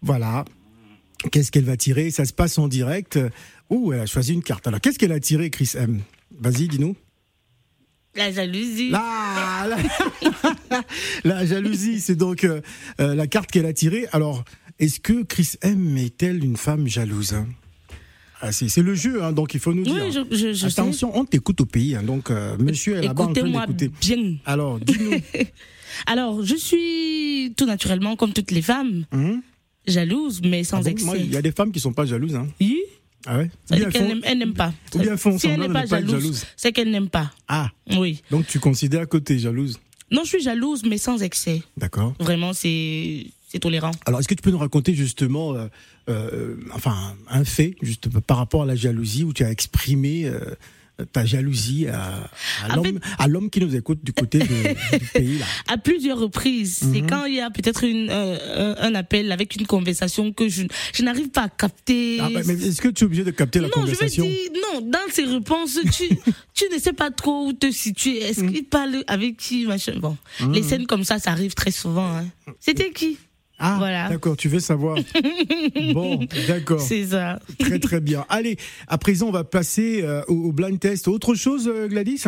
Voilà. 0.00 0.46
Qu'est-ce 1.30 1.52
qu'elle 1.52 1.64
va 1.64 1.76
tirer? 1.76 2.10
Ça 2.10 2.24
se 2.24 2.32
passe 2.32 2.56
en 2.56 2.68
direct. 2.68 3.18
Ouh, 3.68 3.92
elle 3.92 4.00
a 4.00 4.06
choisi 4.06 4.32
une 4.32 4.42
carte. 4.42 4.66
Alors, 4.66 4.80
qu'est-ce 4.80 4.98
qu'elle 4.98 5.12
a 5.12 5.20
tiré, 5.20 5.50
Chris 5.50 5.72
M? 5.74 6.00
Vas-y, 6.40 6.68
dis-nous. 6.68 6.96
La 8.16 8.30
jalousie. 8.30 8.90
La, 8.90 9.66
la, 9.68 10.82
la 11.24 11.46
jalousie, 11.46 12.00
c'est 12.00 12.14
donc 12.14 12.44
euh, 12.44 12.60
euh, 13.00 13.14
la 13.14 13.26
carte 13.26 13.50
qu'elle 13.50 13.66
a 13.66 13.72
tirée. 13.72 14.06
Alors, 14.12 14.44
est-ce 14.78 15.00
que 15.00 15.22
Chris 15.22 15.52
M 15.62 15.96
est-elle 15.96 16.44
une 16.44 16.56
femme 16.56 16.86
jalouse 16.88 17.34
hein? 17.34 17.46
Ah, 18.40 18.52
c'est, 18.52 18.76
le 18.82 18.94
jeu, 18.94 19.22
hein, 19.24 19.32
donc 19.32 19.54
il 19.54 19.60
faut 19.60 19.72
nous 19.72 19.84
dire. 19.84 19.94
Oui, 19.94 20.12
je, 20.12 20.36
je, 20.36 20.52
je. 20.52 20.66
Attention, 20.66 21.16
on 21.16 21.24
t'écoute 21.24 21.62
au 21.62 21.64
pays, 21.66 21.94
hein, 21.94 22.02
donc 22.02 22.30
euh, 22.30 22.56
monsieur 22.58 22.96
est 22.96 23.02
là-bas 23.02 23.22
en 23.24 23.26
train 23.32 23.34
Écoutez-moi 23.36 23.66
d'écouter. 23.66 23.90
bien. 24.02 24.34
Alors, 24.44 24.78
dis-nous. 24.80 25.12
Alors, 26.06 26.44
je 26.44 26.54
suis 26.56 27.54
tout 27.56 27.64
naturellement, 27.64 28.16
comme 28.16 28.32
toutes 28.34 28.50
les 28.50 28.60
femmes, 28.60 29.06
Hum? 29.12 29.40
jalouse, 29.86 30.42
mais 30.44 30.62
sans 30.64 30.78
Ah 30.78 30.82
bon, 30.82 30.88
excès. 30.90 31.20
il 31.20 31.32
y 31.32 31.36
a 31.38 31.42
des 31.42 31.52
femmes 31.52 31.72
qui 31.72 31.80
sont 31.80 31.92
pas 31.94 32.04
jalouses. 32.04 32.34
Hein. 32.34 32.48
Oui. 32.60 32.82
Ah 33.26 33.38
ouais? 33.38 33.50
Dire 33.70 33.86
elles 33.86 33.92
font- 33.92 34.20
elle 34.24 34.38
n'aime 34.38 34.52
pas. 34.52 34.74
ou 34.94 34.98
bien 34.98 35.16
font 35.16 35.38
si 35.38 35.46
elle 35.46 35.60
n'est 35.60 35.68
pas 35.68 35.84
ne 35.84 35.88
pas 35.88 36.00
jalouse. 36.02 36.44
c'est 36.56 36.72
qu'elle 36.72 36.90
n'aime 36.90 37.08
pas. 37.08 37.30
Ah, 37.48 37.70
Oui. 37.96 38.20
donc 38.30 38.46
tu 38.46 38.58
considères 38.60 39.08
que 39.08 39.16
tu 39.16 39.34
es 39.34 39.38
jalouse? 39.38 39.78
Non, 40.10 40.22
je 40.24 40.28
suis 40.30 40.42
jalouse, 40.42 40.82
mais 40.84 40.98
sans 40.98 41.22
excès. 41.22 41.62
D'accord. 41.78 42.12
Vraiment, 42.20 42.52
c'est 42.52 43.24
c'est 43.54 43.60
tolérant. 43.60 43.92
Alors, 44.04 44.20
est-ce 44.20 44.28
que 44.28 44.34
tu 44.34 44.42
peux 44.42 44.50
nous 44.50 44.58
raconter 44.58 44.94
justement, 44.94 45.54
euh, 45.54 45.66
euh, 46.10 46.56
enfin, 46.74 47.16
un 47.30 47.44
fait, 47.44 47.76
juste 47.82 48.08
par 48.26 48.36
rapport 48.38 48.64
à 48.64 48.66
la 48.66 48.74
jalousie, 48.76 49.22
où 49.24 49.32
tu 49.32 49.44
as 49.44 49.50
exprimé 49.50 50.26
euh, 50.26 50.40
ta 51.12 51.24
jalousie 51.26 51.88
à, 51.88 52.30
à 52.68 52.76
l'homme, 52.76 53.00
à 53.18 53.26
l'homme 53.26 53.50
qui 53.50 53.58
nous 53.60 53.74
écoute 53.74 53.98
du 54.04 54.12
côté 54.12 54.38
de- 54.38 54.98
du 54.98 55.06
pays 55.12 55.38
là? 55.38 55.46
À 55.66 55.76
plusieurs 55.76 56.18
reprises. 56.20 56.78
C'est 56.92 57.00
Mhm. 57.02 57.10
quand 57.10 57.24
il 57.24 57.34
y 57.34 57.40
a 57.40 57.50
peut-être 57.50 57.82
une, 57.82 58.10
euh, 58.10 58.74
un 58.78 58.94
appel 58.94 59.32
avec 59.32 59.56
une 59.56 59.66
conversation 59.66 60.32
que 60.32 60.48
je, 60.48 60.62
je 60.92 61.02
n'arrive 61.02 61.30
pas 61.30 61.42
à 61.44 61.48
capter. 61.48 62.18
Ah, 62.20 62.28
bah, 62.32 62.40
mais 62.46 62.54
est-ce 62.54 62.80
que 62.80 62.86
tu 62.88 63.02
es 63.02 63.06
obligé 63.06 63.24
de 63.24 63.32
capter 63.32 63.58
la 63.58 63.66
non, 63.68 63.72
je 63.74 63.80
veux 63.80 63.86
conversation? 63.96 64.24
dire, 64.24 64.50
non, 64.72 64.80
dans 64.82 65.12
ses 65.12 65.24
réponses, 65.24 65.78
tu, 65.92 66.08
tu 66.54 66.64
ne 66.72 66.78
sais 66.78 66.92
pas 66.92 67.10
trop 67.10 67.46
où 67.48 67.52
te 67.52 67.70
situer. 67.72 68.18
Est-ce 68.22 68.42
Mhm. 68.42 68.52
qu'il 68.52 68.64
parle 68.64 69.02
avec 69.08 69.36
qui, 69.36 69.66
machin? 69.66 69.94
Bon, 69.98 70.16
les 70.52 70.62
scènes 70.62 70.86
comme 70.86 71.02
ça, 71.02 71.18
ça 71.18 71.32
arrive 71.32 71.54
très 71.54 71.72
souvent. 71.72 72.06
hein. 72.18 72.26
C'était 72.60 72.90
qui? 72.92 73.18
Ah, 73.58 73.76
Voilà. 73.78 74.08
d'accord, 74.08 74.36
tu 74.36 74.48
veux 74.48 74.58
savoir. 74.60 74.96
bon, 75.94 76.20
d'accord. 76.48 76.80
C'est 76.80 77.06
ça. 77.06 77.38
Très 77.58 77.78
très 77.78 78.00
bien. 78.00 78.24
Allez, 78.28 78.56
à 78.88 78.98
présent 78.98 79.28
on 79.28 79.32
va 79.32 79.44
passer 79.44 80.02
euh, 80.02 80.22
au, 80.28 80.34
au 80.48 80.52
blind 80.52 80.78
test. 80.78 81.06
Autre 81.08 81.34
chose, 81.34 81.68
euh, 81.72 81.86
Gladys? 81.88 82.24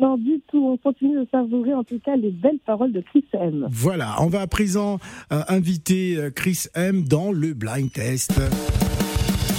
Non, 0.00 0.16
du 0.16 0.40
tout. 0.50 0.64
On 0.64 0.76
continue 0.76 1.16
de 1.20 1.26
savourer, 1.30 1.72
en 1.74 1.84
tout 1.84 2.00
cas, 2.04 2.16
les 2.16 2.30
belles 2.30 2.58
paroles 2.66 2.92
de 2.92 3.00
Chris 3.00 3.24
M. 3.32 3.66
Voilà, 3.70 4.16
on 4.22 4.26
va 4.28 4.40
à 4.40 4.46
présent 4.46 4.98
euh, 5.32 5.42
inviter 5.48 6.18
Chris 6.34 6.64
M 6.74 7.04
dans 7.04 7.30
le 7.32 7.54
blind 7.54 7.90
test. 7.92 8.32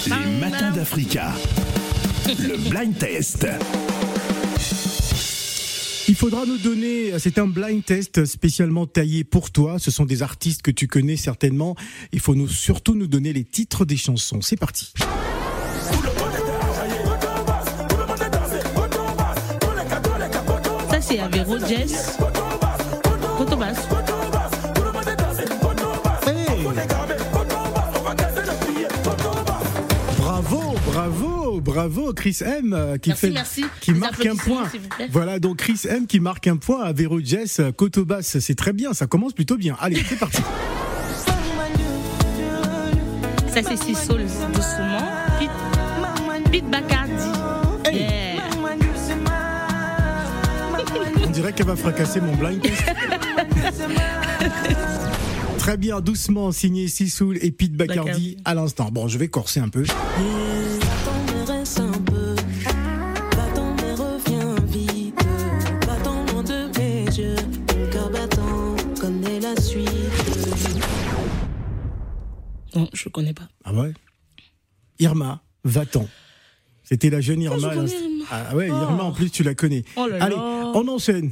Les 0.08 0.40
matins 0.40 0.72
d'Africa. 0.72 1.32
Le 2.28 2.70
blind 2.70 2.98
test. 2.98 3.48
Il 6.16 6.18
faudra 6.18 6.46
nous 6.46 6.58
donner, 6.58 7.20
c'est 7.20 7.38
un 7.40 7.46
blind 7.46 7.84
test 7.84 8.24
spécialement 8.24 8.88
taillé 8.88 9.26
pour 9.26 9.52
toi. 9.52 9.80
Ce 9.80 9.92
sont 9.92 10.06
des 10.06 10.24
artistes 10.24 10.62
que 10.62 10.72
tu 10.72 10.88
connais 10.88 11.18
certainement. 11.18 11.76
Il 12.14 12.22
faut 12.22 12.36
nous, 12.36 12.48
surtout 12.48 12.96
nous 12.96 13.08
donner 13.08 13.34
les 13.34 13.44
titres 13.44 13.84
des 13.84 13.98
chansons. 13.98 14.40
C'est 14.40 14.56
parti. 14.56 14.94
Ça, 20.90 21.02
c'est 21.02 21.20
Avero 21.20 21.60
Jess. 21.60 22.18
Bravo, 31.62 32.00
bravo, 32.02 32.14
Chris 32.14 32.38
M 32.42 32.74
euh, 32.74 32.98
qui 32.98 33.10
Merci, 33.10 33.28
fait, 33.28 33.32
merci. 33.34 33.66
qui 33.82 33.92
Les 33.94 34.00
marque 34.00 34.26
un 34.26 34.36
point. 34.36 34.70
s'il 34.70 34.82
vous 34.82 34.88
plaît. 34.90 35.08
Voilà, 35.12 35.40
donc 35.40 35.58
Chris 35.58 35.82
M 35.90 36.08
qui 36.08 36.20
marque 36.20 36.48
un 36.48 36.58
point 36.58 36.84
à 36.84 36.94
Vero 36.94 37.20
Jess, 37.20 37.60
euh, 37.60 37.72
Cotobas, 37.72 38.22
c'est 38.24 38.56
très 38.56 38.74
bien, 38.74 38.94
ça 38.94 39.08
commence 39.08 39.34
plutôt 39.34 39.58
bien. 39.58 39.76
Allez, 39.80 40.02
c'est 40.08 40.18
parti. 40.20 40.42
Ça, 43.54 43.62
c'est 43.64 43.78
Six 43.78 44.08
doucement. 44.10 45.00
Pete, 45.40 45.50
Pete 46.52 46.70
Bacardi. 46.70 47.14
Yeah. 47.94 48.42
On 51.26 51.30
dirait 51.30 51.54
qu'elle 51.54 51.68
va 51.68 51.78
fracasser 51.78 52.20
mon 52.20 52.36
blind 52.36 52.62
test. 52.62 52.84
Très 55.58 55.78
bien, 55.78 56.02
doucement, 56.02 56.52
signé 56.52 56.90
Sissoul 56.90 57.38
et 57.42 57.52
Pete 57.52 57.74
Bacardi 57.74 58.02
Bacardi. 58.10 58.38
à 58.44 58.54
l'instant. 58.56 58.90
Bon, 58.92 59.08
je 59.08 59.18
vais 59.18 59.30
corser 59.30 59.62
un 59.62 59.70
peu. 59.70 59.86
Non, 72.76 72.90
je 72.94 73.10
connais 73.10 73.34
pas. 73.34 73.48
Ah 73.64 73.74
ouais? 73.74 73.94
Irma, 75.00 75.42
va-t'en. 75.64 76.08
C'était 76.84 77.10
la 77.10 77.22
jeune 77.22 77.42
Irma. 77.42 77.74
je. 77.88 77.94
Ah 78.32 78.56
ouais, 78.56 78.70
Oh. 78.72 78.76
Irma 78.82 79.04
en 79.04 79.12
plus 79.12 79.30
tu 79.32 79.44
la 79.44 79.56
connais. 79.56 79.84
Oh 79.96 80.08
là 80.08 80.24
Allez, 80.24 80.36
là. 80.36 80.72
on 80.76 80.88
enchaîne. 80.88 81.32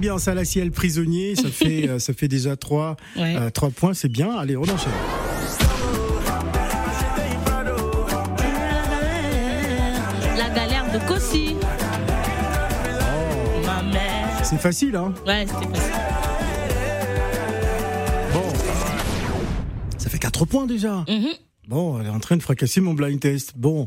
Bien, 0.00 0.18
ça 0.18 0.34
la 0.34 0.44
ciel 0.44 0.72
prisonnier, 0.72 1.36
ça 1.36 1.48
fait 1.52 1.88
euh, 1.88 1.98
ça 2.00 2.12
fait 2.12 2.28
déjà 2.28 2.56
trois 2.56 2.96
Ouais. 3.16 3.36
euh, 3.36 3.50
trois 3.50 3.70
points, 3.70 3.94
c'est 3.94 4.08
bien. 4.08 4.36
Allez, 4.36 4.56
on 4.56 4.62
enchaîne. 4.62 4.92
La 10.36 10.48
galère 10.50 10.90
de 10.92 10.98
Kossi. 11.06 11.54
Ma 13.64 13.82
mère. 13.82 14.28
C'est 14.44 14.58
facile 14.60 14.96
hein. 14.96 15.12
Ouais, 15.26 15.46
c'était 15.46 15.66
facile. 15.78 15.92
Bon. 18.32 18.42
Ça 19.98 20.08
fait 20.08 20.18
4 20.18 20.44
points 20.46 20.66
déjà. 20.66 21.04
Mhm. 21.08 21.28
Bon, 21.68 22.00
elle 22.00 22.06
est 22.06 22.10
en 22.10 22.20
train 22.20 22.36
de 22.36 22.42
fracasser 22.42 22.80
mon 22.80 22.94
blind 22.94 23.20
test. 23.20 23.52
Bon. 23.56 23.86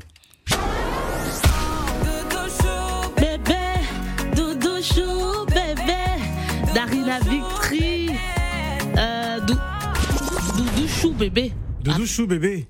Bébé. 11.30 11.54
Doudou 11.84 12.06
Chou 12.06 12.28
bébé. 12.28 12.68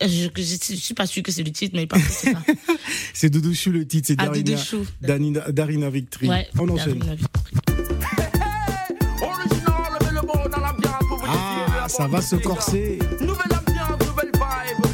Je, 0.00 0.28
suis 0.76 0.94
pas 0.94 1.06
sûre 1.06 1.22
que 1.22 1.30
c'est 1.32 1.42
le 1.42 1.50
titre, 1.52 1.74
mais 1.76 1.86
pas 1.86 1.98
c'est 1.98 2.32
ça. 2.32 2.38
C'est 3.14 3.30
Doudou 3.30 3.54
Chou 3.54 3.70
le 3.70 3.86
titre, 3.86 4.06
c'est 4.08 4.16
Ah, 4.18 4.26
Darina, 4.26 4.56
Chou. 4.56 4.84
Darina, 5.00 5.50
Darina 5.52 5.90
Victory. 5.90 6.28
Ouais, 6.28 6.48
on 6.58 6.68
enchaîne. 6.68 6.98
Darina 6.98 7.14
Victory. 7.14 7.54
Ah, 11.26 11.86
ça 11.88 12.06
va 12.06 12.20
se 12.22 12.36
corser. 12.36 12.98
Nouvelle 13.20 13.36
ambiance, 13.58 13.98
nouvelle 14.06 14.32
vibe. 14.34 14.84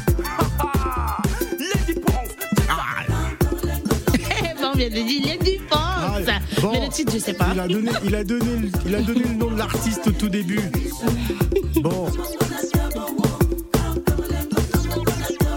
Lady 1.59 1.99
Ponce. 1.99 2.35
Bon, 4.61 4.71
on 4.73 4.77
vient 4.77 4.89
de 4.89 4.93
dire, 4.93 5.05
il 5.07 5.29
est 5.29 5.43
du 5.43 5.59
Ah, 5.71 6.19
bon. 6.61 6.71
Mais 6.73 6.85
le 6.85 6.91
titre, 6.91 7.13
je 7.13 7.19
sais 7.19 7.33
pas. 7.33 7.49
Il 7.53 7.59
a 7.59 7.67
donné, 7.67 7.91
il 8.05 8.15
a 8.15 8.23
donné, 8.23 8.57
le- 8.57 8.69
il 8.87 8.95
a 8.95 9.01
donné 9.01 9.21
le 9.23 9.33
nom 9.35 9.51
de 9.51 9.57
l'artiste 9.57 10.07
au 10.07 10.11
tout 10.11 10.29
début. 10.29 10.59
Bon, 11.81 12.07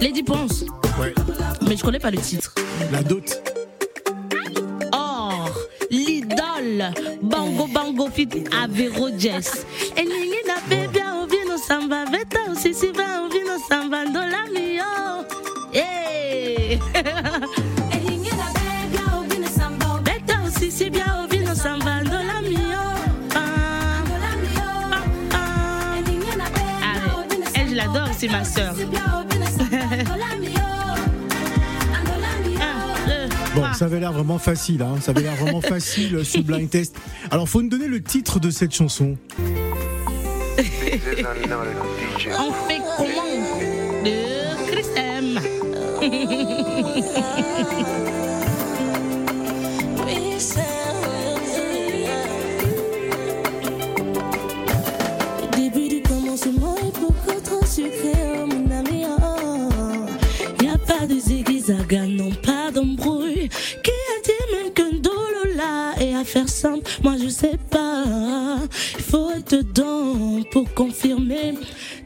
Lady 0.00 0.22
Ponce. 0.22 0.64
ouais, 1.00 1.14
Mais 1.68 1.76
je 1.76 1.82
connais 1.82 1.98
pas 1.98 2.10
le 2.10 2.18
titre. 2.18 2.54
la 2.92 3.02
dot. 3.02 3.42
Or, 4.92 5.50
l'idole, 5.90 6.92
Bango 7.22 7.66
Bango 7.66 8.08
fit 8.12 8.28
Avero 8.62 9.08
Jess. 9.18 9.66
Et 9.96 10.04
samba, 11.58 12.04
veta 12.04 12.38
aussi 12.50 12.72
si 12.72 12.86
va 12.92 13.28
samba, 13.68 14.04
ndola 14.04 14.46
mio. 14.52 15.24
Hey! 15.72 16.78
Samba. 21.54 21.98
Ah, 25.34 27.16
ouais. 27.30 27.38
Elle, 27.54 27.68
je 27.70 27.74
l'adore, 27.74 28.08
c'est 28.16 28.28
ma 28.28 28.44
sœur. 28.44 28.74
Ça 33.78 33.84
avait 33.84 34.00
l'air 34.00 34.12
vraiment 34.12 34.38
facile, 34.38 34.82
hein. 34.82 34.96
Ça 35.00 35.12
avait 35.12 35.20
l'air 35.20 35.36
vraiment 35.36 35.60
facile 35.74 36.16
euh, 36.16 36.24
ce 36.24 36.40
blind 36.40 36.68
test. 36.68 36.96
Alors, 37.30 37.48
faut 37.48 37.62
nous 37.62 37.68
donner 37.68 37.86
le 37.86 38.02
titre 38.02 38.40
de 38.40 38.50
cette 38.50 38.74
chanson. 38.74 39.16
On 40.58 42.52
fait 42.68 42.80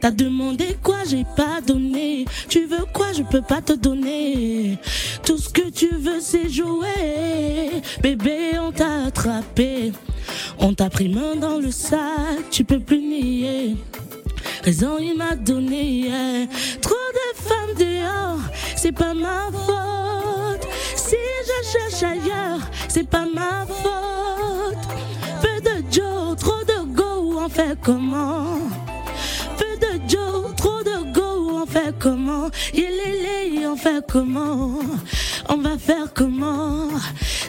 T'as 0.03 0.11
demandé 0.11 0.75
quoi, 0.83 0.97
j'ai 1.09 1.23
pas 1.23 1.61
donné. 1.65 2.25
Tu 2.49 2.65
veux 2.65 2.83
quoi, 2.91 3.13
je 3.13 3.23
peux 3.23 3.41
pas 3.41 3.61
te 3.61 3.71
donner. 3.71 4.77
Tout 5.25 5.37
ce 5.37 5.47
que 5.47 5.69
tu 5.69 5.95
veux, 5.95 6.19
c'est 6.19 6.49
jouer. 6.49 7.81
Bébé, 8.01 8.59
on 8.59 8.73
t'a 8.73 9.05
attrapé. 9.05 9.93
On 10.59 10.73
t'a 10.73 10.89
pris 10.89 11.07
main 11.07 11.37
dans 11.37 11.57
le 11.57 11.71
sac, 11.71 12.49
tu 12.51 12.65
peux 12.65 12.81
plus 12.81 12.99
nier. 12.99 13.77
Raison, 14.65 14.97
il 14.99 15.15
m'a 15.15 15.37
donné. 15.37 16.49
Trop 16.81 16.95
de 17.13 17.37
femmes 17.41 17.75
dehors, 17.79 18.41
c'est 18.75 18.91
pas 18.91 19.13
ma 19.13 19.51
faute. 19.53 20.67
Si 20.97 21.15
je 21.15 21.71
cherche 21.71 22.03
ailleurs, 22.03 22.59
c'est 22.89 23.07
pas 23.07 23.25
ma 23.33 23.65
faute. 23.65 24.85
Peu 25.41 25.61
de 25.61 25.81
Joe, 25.89 26.35
trop 26.37 26.61
de 26.65 26.93
go, 26.93 27.39
on 27.39 27.47
fait 27.47 27.77
comment? 27.81 28.59
Fait 31.73 31.95
comment? 31.97 32.51
Yélélé, 32.71 33.65
on 33.65 33.75
fait 33.75 34.05
comment? 34.07 34.79
On 35.49 35.57
va 35.57 35.77
faire 35.79 36.13
comment? 36.13 36.89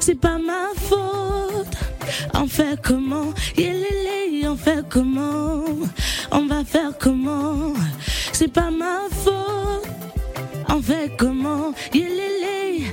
C'est 0.00 0.18
pas 0.18 0.38
ma 0.38 0.68
faute. 0.76 1.76
On 2.32 2.46
fait 2.46 2.80
comment? 2.82 3.34
Yélélé, 3.56 4.48
on 4.48 4.56
fait 4.56 4.82
comment? 4.88 5.64
On 6.32 6.46
va 6.46 6.64
faire 6.64 6.92
comment? 6.98 7.74
C'est 8.32 8.52
pas 8.52 8.70
ma 8.70 9.00
faute. 9.22 9.90
On 10.70 10.80
fait 10.80 11.12
comment? 11.18 11.74
Yélélé. 11.92 12.86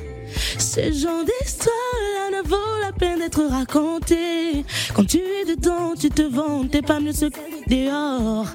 Ce 0.57 0.81
genre 0.81 1.23
d'histoire-là 1.29 2.25
ne 2.37 2.47
vaut 2.47 2.77
la 2.81 2.91
peine 2.91 3.19
d'être 3.19 3.43
raconté. 3.43 4.65
Quand 4.93 5.05
tu 5.05 5.19
es 5.19 5.45
dedans, 5.55 5.93
tu 5.97 6.09
te 6.09 6.23
vantes, 6.23 6.71
t'es 6.71 6.81
pas 6.81 6.99
mieux 6.99 7.13
ce 7.13 7.25
que 7.25 7.39
dehors. 7.69 8.47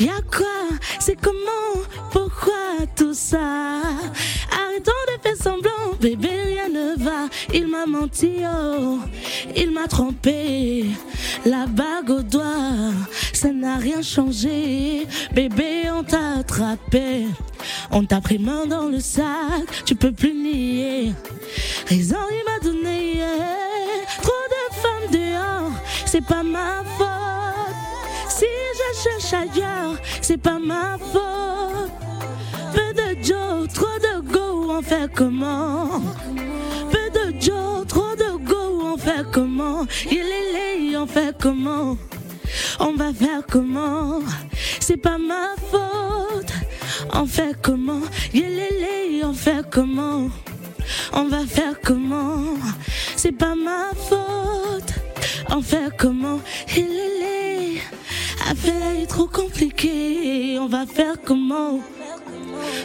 Y 0.00 0.08
a 0.08 0.20
quoi? 0.30 0.46
C'est 0.98 1.16
comment? 1.16 1.82
Pourquoi 2.10 2.86
tout 2.96 3.14
ça? 3.14 3.38
Arrêtons 4.50 4.92
de 5.08 5.22
faire 5.22 5.36
semblant, 5.36 5.94
bébé, 6.00 6.28
rien 6.28 6.68
ne 6.68 7.02
va. 7.02 7.28
Il 7.52 7.68
m'a 7.68 7.86
menti, 7.86 8.42
oh, 8.44 8.98
il 9.56 9.70
m'a 9.70 9.86
trompé. 9.88 10.86
La 11.44 11.66
bague 11.66 12.10
au 12.10 12.22
doigt, 12.22 12.92
ça 13.32 13.52
n'a 13.52 13.76
rien 13.76 14.02
changé. 14.02 15.06
Bébé, 15.32 15.90
on 15.90 16.02
t'a 16.02 16.38
attrapé. 16.40 17.26
On 17.90 18.04
t'a 18.04 18.20
pris 18.20 18.38
main 18.38 18.66
dans 18.66 18.86
le 18.86 19.00
sac, 19.00 19.84
tu 19.84 19.94
peux 19.94 20.12
plus 20.12 20.34
nier. 20.34 21.12
Raison, 21.86 22.16
il 22.30 22.44
m'a 22.44 22.58
donné. 22.62 23.20
Trop 24.22 24.32
de 24.50 24.74
femmes 24.74 25.10
dehors, 25.12 25.72
c'est 26.04 26.24
pas 26.24 26.42
ma 26.42 26.82
faute. 26.98 27.35
Cherche 28.94 29.34
ailleurs, 29.34 29.96
c'est 30.22 30.38
pas 30.38 30.58
ma 30.58 30.96
faute. 30.98 31.92
Peu 32.72 32.94
de 32.94 33.22
Joe, 33.22 33.68
trop 33.72 33.98
de 33.98 34.20
go, 34.32 34.70
on 34.70 34.82
fait 34.82 35.08
comment? 35.14 36.00
Peu 36.90 37.10
de 37.12 37.40
Joe, 37.40 37.86
trop 37.86 38.16
de 38.16 38.38
go, 38.44 38.94
on 38.94 38.96
fait 38.96 39.24
comment? 39.30 39.86
Yélélé, 40.10 40.96
on 40.96 41.06
fait 41.06 41.36
comment? 41.38 41.98
On 42.80 42.94
va 42.94 43.12
faire 43.12 43.42
comment? 43.50 44.22
C'est 44.80 44.96
pas 44.96 45.18
ma 45.18 45.54
faute. 45.70 46.52
On 47.12 47.26
fait 47.26 47.54
comment? 47.62 48.02
Yélélé, 48.32 49.22
on 49.24 49.34
fait 49.34 49.64
comment? 49.70 50.30
On 51.12 51.24
va 51.28 51.44
faire 51.46 51.74
comment? 51.84 52.56
C'est 53.14 53.32
pas 53.32 53.54
ma 53.54 53.90
faute. 53.94 54.94
On 55.50 55.60
fait 55.60 55.90
comment? 55.98 56.40
Yélélé, 56.74 57.82
affaire 58.50 59.00
est 59.00 59.06
trop 59.06 59.26
compliquée. 59.26 60.58
On 60.60 60.66
va 60.68 60.86
faire 60.86 61.16
comment? 61.24 61.80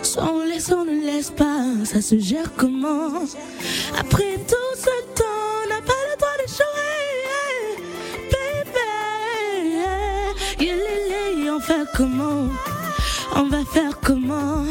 Soit 0.04 0.32
on 0.32 0.44
laisse, 0.44 0.72
on 0.72 0.86
ne 0.86 1.06
laisse 1.06 1.30
pas, 1.32 1.64
ça 1.86 2.02
se 2.02 2.18
gère 2.20 2.54
comment? 2.56 3.26
Après 3.98 4.38
tout 4.48 4.76
ce 4.76 4.90
temps, 5.16 5.24
on 5.64 5.68
n'a 5.70 5.82
pas 5.82 6.02
le 6.10 6.16
droit 6.18 6.38
d'échouer 6.40 6.66
Bébé, 8.32 8.92
yélélé, 10.60 11.50
on 11.52 11.60
fait 11.60 11.86
comment? 11.96 12.50
On 13.36 13.44
va 13.48 13.64
faire 13.66 14.00
comment? 14.04 14.66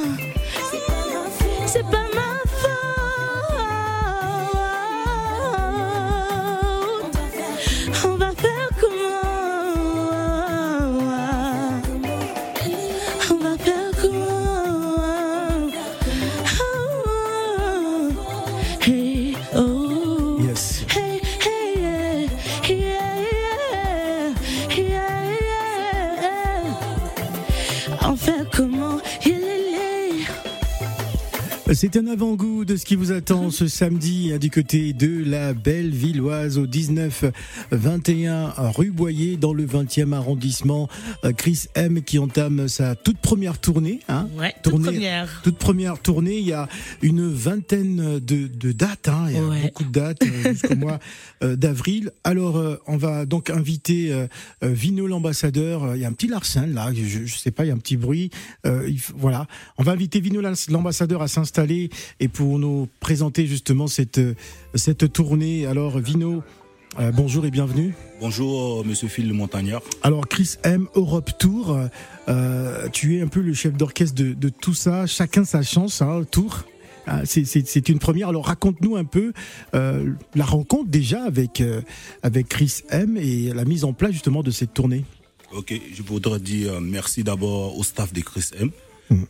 C'est 1.66 1.82
pas 1.84 2.08
ma 2.14 2.30
faute 2.46 2.49
C'est 31.82 31.96
un 31.96 32.08
avant-goût 32.08 32.66
de 32.66 32.76
ce 32.76 32.84
qui 32.84 32.94
vous 32.94 33.10
attend 33.10 33.50
ce 33.50 33.66
samedi 33.68 34.32
hein, 34.34 34.38
du 34.38 34.50
côté 34.50 34.92
de 34.92 35.24
la 35.24 35.54
belle 35.54 35.88
Villoise 35.88 36.58
au 36.58 36.66
19-21 36.66 38.50
rue 38.76 38.90
Boyer 38.90 39.38
dans 39.38 39.54
le 39.54 39.64
20e 39.64 40.12
arrondissement. 40.12 40.90
Euh, 41.24 41.32
Chris 41.32 41.68
M 41.74 42.02
qui 42.02 42.18
entame 42.18 42.68
sa 42.68 42.96
toute 42.96 43.16
première 43.16 43.56
tournée. 43.58 44.00
Hein, 44.10 44.28
Ouais, 44.38 44.52
toute 44.62 44.82
première. 44.82 45.40
toute 45.42 45.56
première 45.56 45.98
tournée. 45.98 46.36
Il 46.40 46.46
y 46.46 46.52
a 46.52 46.68
une 47.00 47.26
vingtaine 47.32 48.18
de, 48.18 48.46
de 48.46 48.72
dates. 48.72 49.08
Hein, 49.08 49.24
il 49.30 49.36
y 49.36 49.38
a 49.38 49.42
Ouais. 49.42 49.62
beaucoup 49.62 49.84
de 49.84 49.92
dates 49.92 50.22
euh, 50.22 50.52
jusqu'au 50.52 50.76
mois 50.76 50.98
euh, 51.42 51.56
d'avril. 51.56 52.10
Alors, 52.24 52.62
on 52.88 52.98
va 52.98 53.24
donc 53.24 53.48
inviter 53.48 54.14
Vino 54.60 55.06
l'ambassadeur. 55.06 55.96
Il 55.96 56.02
y 56.02 56.04
a 56.04 56.08
un 56.08 56.12
petit 56.12 56.28
larcin 56.28 56.66
là. 56.66 56.92
Je, 56.92 57.24
je 57.24 57.38
sais 57.38 57.50
pas, 57.50 57.64
il 57.64 57.68
y 57.68 57.70
a 57.70 57.74
un 57.74 57.78
petit 57.78 57.96
bruit. 57.96 58.28
Euh, 58.66 58.86
il 58.86 59.00
voilà. 59.16 59.46
On 59.78 59.82
va 59.82 59.92
inviter 59.92 60.20
Vino 60.20 60.42
l'ambassadeur 60.68 61.22
à 61.22 61.28
s'installer 61.28 61.69
et 61.74 62.28
pour 62.28 62.58
nous 62.58 62.88
présenter 63.00 63.46
justement 63.46 63.86
cette 63.86 64.20
cette 64.74 65.12
tournée. 65.12 65.66
Alors, 65.66 65.98
Vino. 65.98 66.42
euh, 66.98 67.12
bonjour 67.12 67.46
et 67.46 67.50
bienvenue. 67.52 67.94
Bonjour, 68.20 68.80
euh, 68.80 68.84
monsieur 68.84 69.08
Phil 69.08 69.28
le 69.28 69.34
Montagnard. 69.34 69.82
Alors 70.02 70.26
Chris 70.26 70.56
M 70.64 70.88
Europe 70.96 71.30
Tour, 71.38 71.78
euh, 72.28 72.88
tu 72.92 73.16
es 73.16 73.20
un 73.22 73.28
peu 73.28 73.40
le 73.40 73.54
chef 73.54 73.74
d'orchestre 73.74 74.14
de, 74.16 74.32
de 74.34 74.48
tout 74.48 74.74
ça, 74.74 75.06
chacun 75.06 75.44
sa 75.44 75.62
chance, 75.62 76.02
hein, 76.02 76.24
Tour. 76.30 76.64
Ah, 77.06 77.22
c'est- 77.24 77.88
une 77.88 77.98
première. 77.98 78.28
Alors 78.28 78.46
raconte-nous 78.46 78.96
un 78.96 79.04
peu 79.04 79.32
euh, 79.74 80.12
la 80.34 80.44
rencontre 80.44 80.90
déjà 80.90 81.22
avec 81.24 81.62
avec 82.22 82.48
Chris 82.48 82.82
M 82.90 83.16
et 83.16 83.52
la 83.54 83.64
mise 83.64 83.84
en 83.84 83.92
place 83.92 84.12
justement 84.12 84.42
de 84.42 84.50
cette 84.50 84.74
tournée. 84.74 85.04
Ok, 85.52 85.72
je 85.94 86.02
voudrais 86.02 86.38
dire 86.38 86.80
merci 86.80 87.24
d'abord 87.24 87.76
au 87.78 87.82
staff 87.82 88.12
de 88.12 88.20
Chris 88.20 88.50
M. 88.60 88.70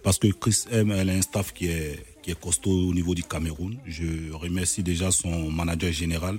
Parce 0.03 0.19
que 0.19 0.29
Chris 0.29 0.65
M, 0.71 0.91
elle 0.91 1.09
a 1.09 1.15
un 1.15 1.23
staff 1.23 1.55
qui 1.55 1.69
est, 1.69 1.99
qui 2.23 2.31
est 2.31 2.41
costaud 2.41 2.89
au 2.89 2.95
niveau 2.95 3.15
du 3.15 3.23
Cameroun. 3.23 3.77
Je 3.87 4.33
remercie 4.33 4.83
déjà 4.83 5.11
son 5.11 5.51
manager 5.51 5.93
général, 5.93 6.39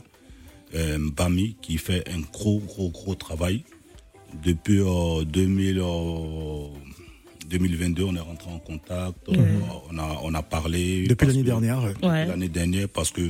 euh, 0.76 0.98
Bami, 1.16 1.56
qui 1.62 1.78
fait 1.78 2.08
un 2.10 2.20
gros, 2.20 2.60
gros, 2.60 2.90
gros 2.90 3.16
travail. 3.16 3.64
Depuis 4.44 4.80
euh, 4.80 5.24
2000, 5.26 5.80
euh, 5.80 6.68
2022, 7.50 8.04
on 8.04 8.16
est 8.16 8.20
rentré 8.20 8.50
en 8.50 8.60
contact, 8.60 9.18
euh, 9.30 9.60
on, 9.92 9.98
a, 9.98 10.20
on 10.24 10.34
a 10.34 10.42
parlé. 10.42 11.06
Depuis 11.08 11.28
l'année 11.28 11.44
dernière, 11.44 11.82
ouais. 11.82 12.26
L'année 12.26 12.50
dernière, 12.50 12.88
parce 12.88 13.12
que 13.12 13.30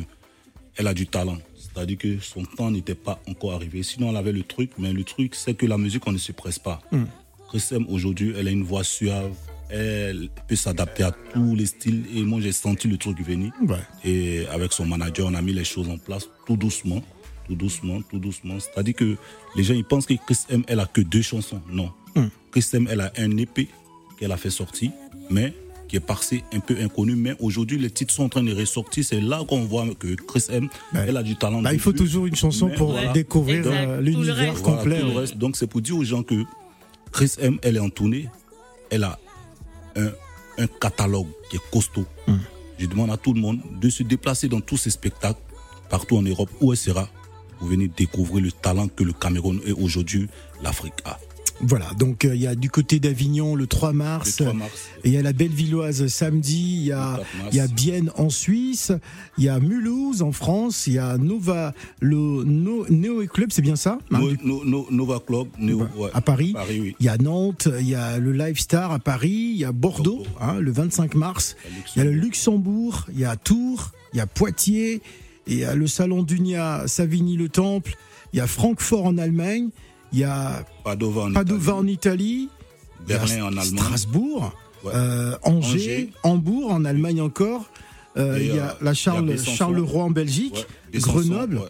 elle 0.78 0.88
a 0.88 0.94
du 0.94 1.08
talent. 1.08 1.38
C'est-à-dire 1.58 1.98
que 1.98 2.20
son 2.20 2.44
temps 2.44 2.70
n'était 2.72 2.96
pas 2.96 3.20
encore 3.28 3.54
arrivé. 3.54 3.84
Sinon, 3.84 4.10
elle 4.10 4.18
avait 4.18 4.32
le 4.32 4.44
truc, 4.44 4.72
mais 4.78 4.94
le 4.94 5.04
truc, 5.04 5.36
c'est 5.36 5.54
que 5.54 5.66
la 5.66 5.78
musique, 5.78 6.06
on 6.06 6.12
ne 6.12 6.18
se 6.18 6.32
presse 6.32 6.60
pas. 6.60 6.82
Mm. 6.92 7.04
Chris 7.50 7.64
M, 7.72 7.86
aujourd'hui, 7.90 8.34
elle 8.38 8.48
a 8.48 8.52
une 8.52 8.64
voix 8.64 8.84
suave. 8.84 9.34
Elle 9.72 10.30
peut 10.48 10.56
s'adapter 10.56 11.04
à 11.04 11.12
tous 11.34 11.56
les 11.56 11.66
styles. 11.66 12.04
Et 12.14 12.24
moi, 12.24 12.40
j'ai 12.42 12.52
senti 12.52 12.88
le 12.88 12.98
truc 12.98 13.22
venir. 13.22 13.52
Ouais. 13.68 13.78
Et 14.04 14.46
avec 14.52 14.74
son 14.74 14.86
manager, 14.86 15.28
on 15.28 15.34
a 15.34 15.42
mis 15.42 15.54
les 15.54 15.64
choses 15.64 15.90
en 15.90 15.98
place 15.98 16.28
tout 16.46 16.58
doucement. 16.58 17.02
Tout 17.48 17.56
doucement, 17.56 18.02
tout 18.10 18.20
doucement. 18.20 18.58
C'est-à-dire 18.60 18.96
que 18.96 19.16
les 19.56 19.64
gens, 19.64 19.74
ils 19.74 19.84
pensent 19.84 20.06
que 20.06 20.14
Chris 20.14 20.40
M, 20.50 20.64
elle 20.68 20.80
a 20.80 20.86
que 20.86 21.02
deux 21.02 21.22
chansons. 21.22 21.62
Non. 21.70 21.92
Mm. 22.16 22.28
Chris 22.52 22.66
M, 22.74 22.88
elle 22.90 23.02
a 23.02 23.12
un 23.18 23.38
EP 23.38 23.68
qu'elle 24.20 24.32
a 24.32 24.38
fait 24.38 24.50
sortir, 24.50 24.92
mais 25.30 25.54
qui 25.88 25.98
est 25.98 26.00
passé 26.00 26.44
un 26.54 26.60
peu 26.60 26.78
inconnu. 26.80 27.16
Mais 27.16 27.36
aujourd'hui, 27.40 27.78
les 27.78 27.90
titres 27.90 28.14
sont 28.14 28.24
en 28.24 28.30
train 28.30 28.44
de 28.44 28.54
ressortir. 28.54 29.04
C'est 29.04 29.20
là 29.20 29.42
qu'on 29.46 29.66
voit 29.66 29.86
que 30.00 30.16
Chris 30.16 30.46
M, 30.50 30.70
elle 30.94 31.18
a 31.18 31.24
du 31.24 31.36
talent. 31.36 31.62
Bah, 31.62 31.74
il 31.74 31.80
faut 31.80 31.92
toujours 31.92 32.28
une 32.28 32.36
chanson 32.36 32.68
Mais 32.68 32.76
pour 32.76 32.96
découvrir, 33.14 33.64
Donc, 33.64 33.74
euh, 33.74 34.02
l'univers 34.02 34.62
complet, 34.62 35.00
tout 35.00 35.06
le 35.08 35.12
ouais. 35.12 35.18
reste. 35.20 35.38
Donc, 35.38 35.58
c'est 35.58 35.68
pour 35.68 35.82
dire 35.82 35.98
aux 35.98 36.04
gens 36.04 36.24
que 36.24 36.44
Chris 37.12 37.34
M, 37.40 37.58
elle 37.62 37.76
est 37.76 37.82
en 37.82 37.90
tournée. 37.90 38.30
Elle 38.90 39.04
a 39.04 39.20
un, 39.96 40.12
un 40.58 40.68
catalogue 40.68 41.28
qui 41.50 41.58
est 41.58 41.72
costaud. 41.72 42.06
Hmm. 42.28 42.38
Je 42.78 42.86
demande 42.88 43.12
à 43.12 43.18
tout 43.18 43.34
le 43.34 43.40
monde 43.40 43.60
de 43.80 43.90
se 43.90 44.04
déplacer 44.04 44.48
dans 44.48 44.62
tous 44.62 44.78
ces 44.78 44.90
spectacles, 44.90 45.40
partout 45.90 46.18
en 46.18 46.22
Europe, 46.22 46.50
où 46.62 46.72
elle 46.72 46.78
sera, 46.78 47.08
pour 47.60 47.68
venir 47.68 47.90
découvrir 47.96 48.44
le 48.44 48.52
talent 48.52 48.88
que 48.88 49.04
le 49.04 49.14
Cameroun 49.14 49.62
et 49.66 49.72
aujourd'hui 49.72 50.28
l'Afrique 50.64 50.96
a. 51.06 51.20
Voilà, 51.64 51.92
donc 52.00 52.26
euh, 52.26 52.36
il 52.36 52.42
y 52.42 52.48
a 52.48 52.56
du 52.56 52.70
côté 52.70 53.00
d'Avignon 53.00 53.56
le 53.56 53.68
3 53.68 53.94
mars, 53.94 54.40
Le 54.40 54.46
3 54.46 54.54
mars. 54.56 54.72
et 55.04 55.10
il 55.10 55.14
y 55.14 55.18
a 55.18 55.22
la 55.22 55.32
Bellevilloise 55.34 56.08
samedi, 56.08 56.78
il 56.80 56.86
y 56.86 56.92
a, 56.92 57.12
Le 57.12 57.18
4 57.18 57.38
mars. 57.38 57.50
il 57.52 57.56
y 57.58 57.60
a 57.60 57.68
Bienne 57.68 58.12
en 58.18 58.30
Suisse, 58.30 58.92
il 59.38 59.44
y 59.44 59.50
a 59.50 59.60
Mulhouse 59.60 60.22
en 60.22 60.32
France, 60.32 60.88
il 60.88 60.94
y 60.94 60.98
a 60.98 61.18
Nova, 61.18 61.74
le 62.00 62.16
no, 62.44 62.86
Neo 62.90 63.26
Club, 63.28 63.50
c'est 63.52 63.62
bien 63.62 63.76
ça 63.76 64.00
hein, 64.12 64.20
No- 64.20 64.32
No- 64.44 64.64
No- 64.66 64.88
Nova 64.90 65.20
Club, 65.26 65.48
Neo- 65.60 65.88
ouais. 65.98 66.10
à 66.14 66.22
Paris. 66.22 66.54
Paris, 66.54 66.80
oui. 66.82 66.96
Il 67.00 67.06
y 67.06 67.10
a 67.10 67.18
Nantes, 67.18 67.68
il 67.80 67.88
y 67.88 67.96
a 67.96 68.18
le 68.18 68.32
Live 68.32 68.58
Star 68.60 68.92
à 68.92 69.00
Paris, 69.00 69.52
il 69.54 69.58
y 69.58 69.66
a 69.66 69.72
Bordeaux, 69.72 70.24
hein, 70.40 70.56
le 70.60 70.72
25 70.72 71.16
mars, 71.16 71.56
il 71.96 72.00
y 72.00 72.02
a 72.02 72.06
le 72.06 72.12
Luxembourg, 72.12 73.06
il 73.14 73.20
y 73.20 73.26
a 73.26 73.36
Tours, 73.36 73.92
il 74.14 74.18
y 74.18 74.20
a 74.22 74.26
Poitiers, 74.28 75.02
il 75.48 75.60
y 75.60 75.64
a 75.64 75.76
le 75.76 75.86
Salon 75.88 76.24
d'Unia 76.24 76.84
Savigny-le-Temple, 76.88 77.96
il 78.34 78.38
y 78.38 78.40
a 78.40 78.48
Francfort 78.48 79.06
en 79.06 79.18
Allemagne, 79.18 79.70
il 80.14 80.20
y 80.20 80.24
a 80.24 80.64
Padova 80.84 81.24
en 81.24 81.34
Padova 81.34 81.76
en 81.76 81.88
Italie, 81.88 82.50
Berlin 83.08 83.44
en 83.46 83.48
Allemagne. 83.58 83.78
Strasbourg, 83.78 84.54
Ouais. 84.84 84.92
euh, 84.96 85.38
Angers, 85.44 85.68
Angers. 85.70 86.10
Hambourg 86.24 86.72
en 86.72 86.86
Allemagne 86.86 87.22
encore. 87.22 87.66
Euh, 88.18 88.38
il 88.40 88.48
y 88.48 88.50
euh, 88.60 88.64
a 88.66 88.78
la 88.82 88.94
Charles. 88.94 89.38
Charleroi 89.38 90.04
en 90.04 90.10
Belgique. 90.10 90.56
Ouais, 90.56 90.66
Grenoble. 91.00 91.62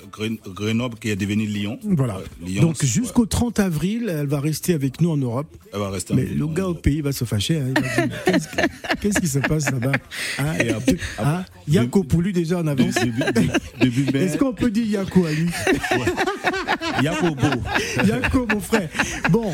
Grenoble 0.56 0.98
qui 1.00 1.10
est 1.10 1.16
devenu 1.16 1.46
Lyon. 1.46 1.80
Voilà. 1.84 2.18
Ouais, 2.18 2.24
Lyon, 2.46 2.62
Donc 2.64 2.84
jusqu'au 2.84 3.26
30 3.26 3.60
avril, 3.60 4.14
elle 4.16 4.28
va 4.28 4.40
rester 4.40 4.74
avec 4.74 5.02
nous 5.02 5.10
en 5.12 5.18
Europe. 5.18 5.48
Elle 5.74 5.80
va 5.80 5.90
rester 5.90 6.14
Mais 6.14 6.26
le 6.26 6.48
gars 6.48 6.68
au 6.68 6.74
pays 6.74 7.02
va 7.02 7.12
se 7.12 7.24
fâcher. 7.26 7.60
hein. 7.62 7.74
Qu'est-ce 9.02 9.20
qui- 9.20 9.28
se 9.28 9.40
passe 9.40 9.72
là-bas 9.72 9.94
hein? 10.40 10.54
Hein? 11.20 11.46
Yako 11.68 12.04
pour 12.04 12.22
lui 12.22 12.34
déjà 12.34 12.60
en 12.60 12.68
avance. 12.68 12.96
début 13.80 14.04
mai. 14.14 14.20
Est-ce 14.26 14.38
qu'on 14.38 14.54
peut 14.54 14.70
dire 14.72 14.86
Yako 14.86 15.26
à 15.26 15.32
lui? 15.32 15.50
Yako 17.02 17.36
Beau. 17.36 17.62
Yako, 18.08 18.48
mon 18.52 18.60
frère. 18.60 18.90
Bon, 19.32 19.52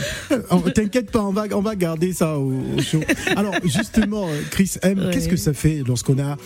t'inquiète 0.73 1.11
pas, 1.11 1.21
on 1.21 1.31
va, 1.31 1.43
on 1.53 1.61
va 1.61 1.75
garder 1.75 2.11
ça 2.13 2.37
au, 2.37 2.51
au 2.77 2.81
show. 2.81 3.01
Alors, 3.35 3.53
justement, 3.63 4.27
Chris 4.51 4.71
M, 4.81 4.97
Ouais. 4.99 5.11
qu'est-ce 5.13 5.29
que 5.29 5.35
ça 5.37 5.53
fait 5.53 5.83
lorsqu'on 5.85 6.17
a 6.19 6.37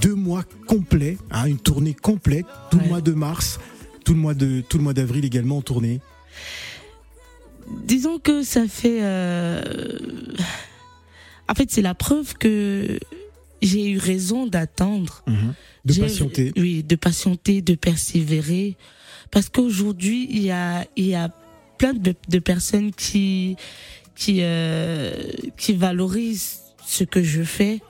deux 0.00 0.14
mois 0.14 0.44
complets, 0.66 1.16
hein, 1.30 1.46
une 1.46 1.58
tournée 1.58 1.94
complète, 1.94 2.44
tout 2.70 2.78
le 2.78 2.86
mois 2.88 3.00
de 3.00 3.12
mars, 3.12 3.58
tout 4.04 4.14
le 4.14 4.20
mois 4.20 4.34
de 4.34 4.60
tout 4.68 4.78
le 4.78 4.84
mois 4.84 4.94
d'avril 4.94 5.24
également 5.24 5.58
en 5.58 5.62
tournée 5.62 6.00
Disons 7.86 8.18
que 8.18 8.42
ça 8.42 8.66
fait. 8.68 8.98
euh, 9.02 9.62
En 11.48 11.54
fait, 11.54 11.70
c'est 11.70 11.82
la 11.82 11.94
preuve 11.94 12.34
que 12.34 12.98
j'ai 13.62 13.90
eu 13.90 13.98
raison 13.98 14.46
d'attendre. 14.46 15.22
De 15.84 15.92
J'ai- 15.92 16.02
patienter. 16.02 16.52
Oui, 16.56 16.82
de 16.82 16.96
patienter, 16.96 17.62
de 17.62 17.74
persévérer. 17.74 18.76
Parce 19.30 19.48
qu'aujourd'hui, 19.48 20.26
il 20.30 20.42
y 20.42 20.50
a, 20.50 20.86
il 20.96 21.06
y 21.06 21.14
a 21.14 21.30
plein 21.78 21.92
de, 21.94 22.14
de 22.28 22.38
personnes 22.38 22.92
qui, 22.92 23.56
qui, 24.14 24.38
euh, 24.40 25.12
qui 25.58 25.72
valorisent 25.74 26.60
ce 26.86 27.04
que 27.04 27.22
je 27.22 27.42
fais. 27.42 27.80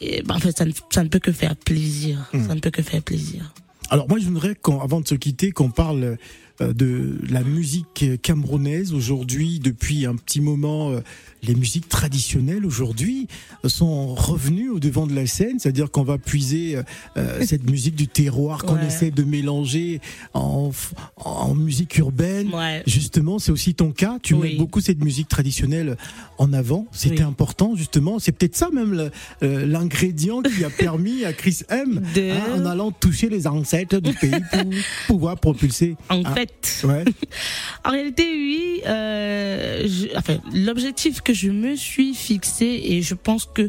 Et 0.00 0.22
ben, 0.22 0.34
en 0.36 0.38
fait, 0.38 0.56
ça 0.56 0.64
ne, 0.64 0.72
ça 0.90 1.02
ne 1.04 1.08
peut 1.08 1.18
que 1.20 1.32
faire 1.32 1.56
plaisir. 1.56 2.28
Mm. 2.32 2.46
Ça 2.48 2.54
ne 2.54 2.60
peut 2.60 2.70
que 2.70 2.82
faire 2.82 3.02
plaisir. 3.02 3.52
Alors 3.90 4.08
moi, 4.08 4.18
je 4.18 4.26
voudrais 4.26 4.54
avant 4.80 5.00
de 5.00 5.08
se 5.08 5.14
quitter, 5.14 5.50
qu'on 5.50 5.70
parle 5.70 6.18
de 6.60 7.18
la 7.28 7.42
musique 7.42 8.04
camerounaise 8.22 8.92
aujourd'hui. 8.92 9.60
Depuis 9.60 10.06
un 10.06 10.16
petit 10.16 10.40
moment, 10.40 10.90
euh, 10.90 11.00
les 11.42 11.54
musiques 11.54 11.88
traditionnelles 11.88 12.66
aujourd'hui 12.66 13.28
sont 13.64 14.14
revenues 14.14 14.70
au 14.70 14.80
devant 14.80 15.06
de 15.06 15.14
la 15.14 15.26
scène. 15.26 15.58
C'est-à-dire 15.58 15.90
qu'on 15.90 16.02
va 16.02 16.18
puiser 16.18 16.76
euh, 16.76 16.82
euh, 17.16 17.42
cette 17.46 17.68
musique 17.70 17.94
du 17.94 18.08
terroir 18.08 18.64
qu'on 18.64 18.74
Ouais. 18.78 18.86
essaie 18.86 19.10
de 19.10 19.22
mélanger 19.22 20.00
en, 20.34 20.70
en 21.16 21.54
musique 21.54 21.96
urbaine. 21.98 22.52
Ouais. 22.54 22.82
Justement, 22.86 23.38
c'est 23.38 23.52
aussi 23.52 23.74
ton 23.74 23.92
cas. 23.92 24.18
Tu 24.22 24.34
Oui. 24.34 24.52
mets 24.52 24.56
beaucoup 24.56 24.80
cette 24.80 25.02
musique 25.02 25.28
traditionnelle 25.28 25.96
en 26.38 26.52
avant. 26.52 26.86
C'était 26.92 27.18
Oui. 27.22 27.28
important, 27.28 27.74
justement. 27.76 28.18
C'est 28.18 28.32
peut-être 28.32 28.56
ça 28.56 28.70
même 28.72 29.10
euh, 29.42 29.66
l'ingrédient 29.66 30.42
qui 30.42 30.64
a 30.64 30.70
permis 30.76 31.24
à 31.24 31.32
Chris 31.32 31.60
M, 31.68 32.02
De- 32.14 32.30
hein, 32.30 32.42
en 32.62 32.66
allant 32.66 32.90
toucher 32.90 33.28
les 33.28 33.46
ancêtres 33.46 33.98
du 34.00 34.12
pays 34.12 34.30
pour 34.52 34.64
pouvoir 35.06 35.38
propulser. 35.38 35.96
En 36.08 36.22
fait, 36.34 36.47
Ouais. 36.84 37.04
En 37.84 37.90
réalité, 37.90 38.24
oui. 38.30 38.82
euh, 38.86 39.86
je- 39.86 40.16
enfin, 40.16 40.38
l'objectif 40.52 41.20
que 41.22 41.32
je 41.32 41.50
me 41.50 41.74
suis 41.76 42.14
fixé, 42.14 42.80
et 42.84 43.02
je 43.02 43.14
pense 43.14 43.46
que 43.46 43.68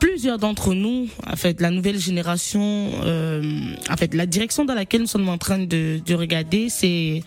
plusieurs 0.00 0.38
d'entre 0.38 0.74
nous, 0.74 1.08
en 1.26 1.36
fait, 1.36 1.60
la 1.60 1.70
nouvelle 1.70 1.98
génération, 1.98 2.90
euh, 3.04 3.42
en 3.88 3.96
fait, 3.96 4.14
la 4.14 4.26
direction 4.26 4.64
dans 4.64 4.74
laquelle 4.74 5.02
nous 5.02 5.06
sommes 5.06 5.28
en 5.28 5.38
train 5.38 5.58
de, 5.58 6.00
de 6.04 6.14
regarder, 6.14 6.68
c'est 6.68 7.22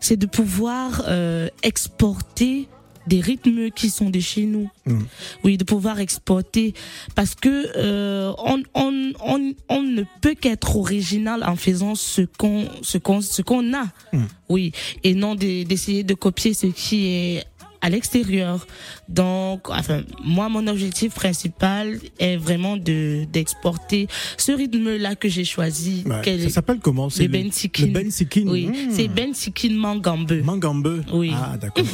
c'est 0.00 0.16
de 0.16 0.26
pouvoir 0.26 1.02
euh, 1.08 1.48
exporter 1.62 2.68
des 3.10 3.20
rythmes 3.20 3.70
qui 3.70 3.90
sont 3.90 4.08
de 4.08 4.20
chez 4.20 4.46
nous. 4.46 4.70
Mm. 4.86 5.00
Oui, 5.44 5.58
de 5.58 5.64
pouvoir 5.64 5.98
exporter 6.00 6.72
parce 7.14 7.34
que 7.34 7.48
euh, 7.76 8.32
on, 8.38 8.62
on, 8.74 9.12
on, 9.24 9.52
on 9.68 9.82
ne 9.82 10.04
peut 10.22 10.34
qu'être 10.34 10.76
original 10.76 11.42
en 11.44 11.56
faisant 11.56 11.94
ce 11.96 12.22
qu'on 12.38 12.68
ce 12.82 12.96
qu'on 12.98 13.20
ce 13.20 13.42
qu'on 13.42 13.74
a. 13.74 13.84
Mm. 14.12 14.24
Oui, 14.48 14.72
et 15.04 15.14
non 15.14 15.34
de- 15.34 15.64
d'essayer 15.64 16.02
de 16.04 16.14
copier 16.14 16.54
ce 16.54 16.66
qui 16.68 17.06
est 17.06 17.44
à 17.80 17.88
l'extérieur. 17.90 18.66
Donc, 19.08 19.68
enfin, 19.70 20.02
moi, 20.24 20.48
mon 20.48 20.66
objectif 20.66 21.14
principal 21.14 21.98
est 22.18 22.36
vraiment 22.36 22.76
de 22.76 23.24
d'exporter 23.32 24.06
ce 24.36 24.52
rythme-là 24.52 25.14
que 25.14 25.28
j'ai 25.28 25.44
choisi. 25.44 26.02
Ouais. 26.06 26.20
Quel- 26.22 26.42
Ça 26.42 26.50
s'appelle 26.50 26.78
comment? 26.80 27.08
C'est 27.10 27.24
le 27.24 27.28
Ben 27.30 27.50
Sikin. 27.50 27.86
Le 27.86 27.92
Ben 27.92 28.10
Sikin. 28.10 28.44
Oui, 28.46 28.66
Mmh. 28.66 28.74
c'est 28.92 29.08
Ben 29.08 29.32
Sikin 29.34 29.74
Mangambe. 29.74 30.32
Mangambe. 30.44 31.02
Oui. 31.12 31.32
Ah, 31.34 31.56
d'accord. 31.60 31.84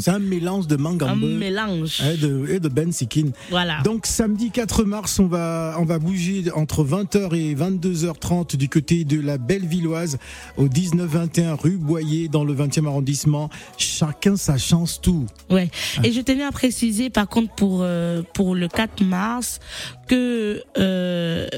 C'est 0.00 0.10
un 0.10 0.18
mélange 0.18 0.66
de 0.66 0.76
Un 0.76 0.78
Mangambe 0.78 1.20
mélange. 1.38 2.00
et 2.02 2.16
de, 2.16 2.46
et 2.50 2.60
de 2.60 2.68
Ben 2.68 2.92
Sikin. 2.92 3.30
Voilà. 3.50 3.80
Donc 3.82 4.06
samedi 4.06 4.50
4 4.50 4.84
mars, 4.84 5.18
on 5.18 5.26
va 5.26 5.76
on 5.78 5.84
va 5.84 5.98
bouger 5.98 6.44
entre 6.54 6.84
20h 6.84 7.34
et 7.34 7.54
22h30 7.54 8.56
du 8.56 8.68
côté 8.68 9.04
de 9.04 9.20
la 9.20 9.38
Bellevilloise 9.38 10.18
au 10.56 10.68
19-21 10.68 11.54
rue 11.60 11.76
Boyer 11.76 12.28
dans 12.28 12.44
le 12.44 12.54
20e 12.54 12.86
arrondissement. 12.86 13.50
Chacun 13.78 14.36
sa 14.36 14.56
chance 14.58 15.00
tout. 15.02 15.15
Ouais. 15.50 15.70
Et 16.04 16.12
je 16.12 16.20
tenais 16.20 16.44
à 16.44 16.52
préciser, 16.52 17.10
par 17.10 17.28
contre, 17.28 17.54
pour 17.54 17.80
euh, 17.82 18.22
pour 18.34 18.54
le 18.54 18.68
4 18.68 19.02
mars, 19.02 19.60
que 20.08 20.62
euh, 20.78 21.48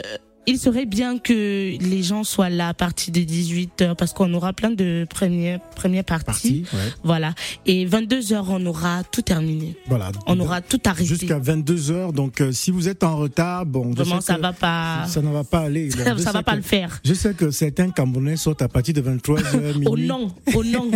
il 0.48 0.58
serait 0.58 0.86
bien 0.86 1.18
que 1.18 1.76
les 1.78 2.02
gens 2.02 2.24
soient 2.24 2.48
là 2.48 2.68
à 2.68 2.74
partir 2.74 3.12
de 3.12 3.20
18 3.20 3.82
h 3.82 3.94
parce 3.94 4.12
qu'on 4.12 4.32
aura 4.34 4.52
plein 4.52 4.70
de 4.70 5.06
premières 5.08 5.60
premières 5.76 6.04
parties. 6.04 6.24
Parti, 6.24 6.64
ouais. 6.72 6.92
Voilà. 7.04 7.34
Et 7.66 7.84
22 7.84 8.20
h 8.20 8.44
on 8.48 8.64
aura 8.66 9.02
tout 9.04 9.22
terminé. 9.22 9.76
Voilà. 9.88 10.10
On 10.26 10.38
aura 10.40 10.60
tout 10.60 10.80
arrêté. 10.86 11.04
Jusqu'à 11.06 11.38
22h. 11.38 12.12
Donc 12.12 12.40
euh, 12.40 12.50
si 12.52 12.70
vous 12.70 12.88
êtes 12.88 13.04
en 13.04 13.16
retard, 13.18 13.66
bon, 13.66 13.90
je 13.96 14.02
Vraiment, 14.02 14.20
sais 14.20 14.28
ça 14.28 14.36
que 14.36 14.40
va 14.42 14.52
pas. 14.52 15.04
ça 15.06 15.20
ne 15.22 15.30
va 15.30 15.44
pas 15.44 15.60
aller. 15.60 15.88
Bon, 15.98 16.04
Ça, 16.16 16.18
ça 16.18 16.32
va 16.32 16.42
pas 16.42 16.52
que- 16.52 16.56
le 16.58 16.62
faire. 16.62 17.00
Je 17.04 17.12
sais 17.14 17.34
que 17.34 17.50
certains 17.50 17.90
Camerounais 17.90 18.36
sortent 18.36 18.62
à 18.62 18.68
partir 18.68 18.94
de 18.94 19.02
23h 19.02 19.56
minuit. 19.78 19.86
Oh 19.86 19.96
non, 19.96 20.32
oh 20.54 20.64
non. 20.64 20.90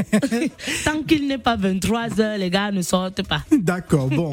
Tant 0.85 1.03
qu'il 1.07 1.27
n'est 1.29 1.39
pas 1.39 1.57
23 1.57 2.09
h 2.09 2.39
les 2.39 2.51
gars 2.51 2.71
ne 2.73 2.83
sortent 2.83 3.23
pas. 3.23 3.43
D'accord, 3.53 4.09
bon. 4.09 4.31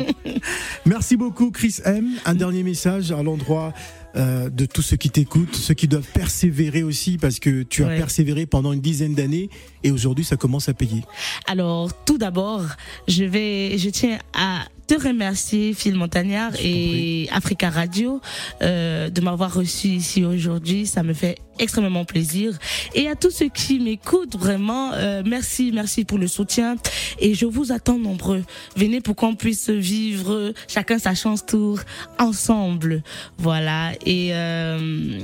Merci 0.86 1.17
beaucoup, 1.17 1.51
Chris 1.51 1.76
M. 1.86 2.07
Un 2.26 2.36
dernier 2.36 2.63
message 2.63 3.11
à 3.11 3.22
l'endroit 3.22 3.74
euh, 4.16 4.49
de 4.49 4.66
tous 4.66 4.82
ceux 4.82 4.97
qui 4.97 5.10
t'écoutent, 5.10 5.55
ceux 5.55 5.74
qui 5.74 5.88
doivent 5.88 6.12
persévérer 6.14 6.84
aussi, 6.84 7.18
parce 7.18 7.39
que 7.39 7.64
tu 7.64 7.84
as 7.84 7.89
persévéré 7.89 8.45
pendant 8.45 8.74
une 8.74 8.82
dizaine 8.82 9.14
d'années 9.14 9.49
et 9.84 9.91
aujourd'hui 9.91 10.26
ça 10.26 10.36
commence 10.36 10.68
à 10.70 10.74
payer. 10.74 11.03
Alors, 11.47 11.93
tout 12.05 12.18
d'abord, 12.18 12.64
je 13.07 13.24
vais, 13.24 13.78
je 13.78 13.89
tiens 13.89 14.18
à 14.34 14.66
te 14.89 14.95
remercier, 14.95 15.75
Phil 15.75 15.93
Montagnard 15.93 16.53
et 16.59 17.29
Africa 17.31 17.69
Radio, 17.69 18.21
euh, 18.63 19.11
de 19.11 19.21
m'avoir 19.21 19.53
reçu 19.53 19.89
ici 19.89 20.25
aujourd'hui. 20.25 20.87
Ça 20.87 21.03
me 21.03 21.13
fait 21.13 21.37
extrêmement 21.59 22.05
plaisir. 22.05 22.57
Et 22.95 23.07
à 23.07 23.13
tous 23.15 23.29
ceux 23.29 23.49
qui 23.49 23.79
m'écoutent, 23.79 24.35
vraiment, 24.35 24.93
euh, 24.93 25.21
merci, 25.23 25.71
merci 25.71 26.05
pour 26.05 26.17
le 26.17 26.27
soutien. 26.27 26.75
Et 27.19 27.35
je 27.35 27.45
vous 27.45 27.71
attends 27.71 27.99
nombreux. 27.99 28.43
Venez 28.75 28.99
pour 28.99 29.15
qu'on 29.15 29.35
puisse 29.35 29.69
vivre 29.69 30.53
chacun 30.67 30.97
sa 30.97 31.13
chance 31.13 31.45
tour 31.45 31.81
ensemble. 32.17 33.03
Voilà. 33.37 33.91
Et 34.07 34.29
euh, 34.33 35.19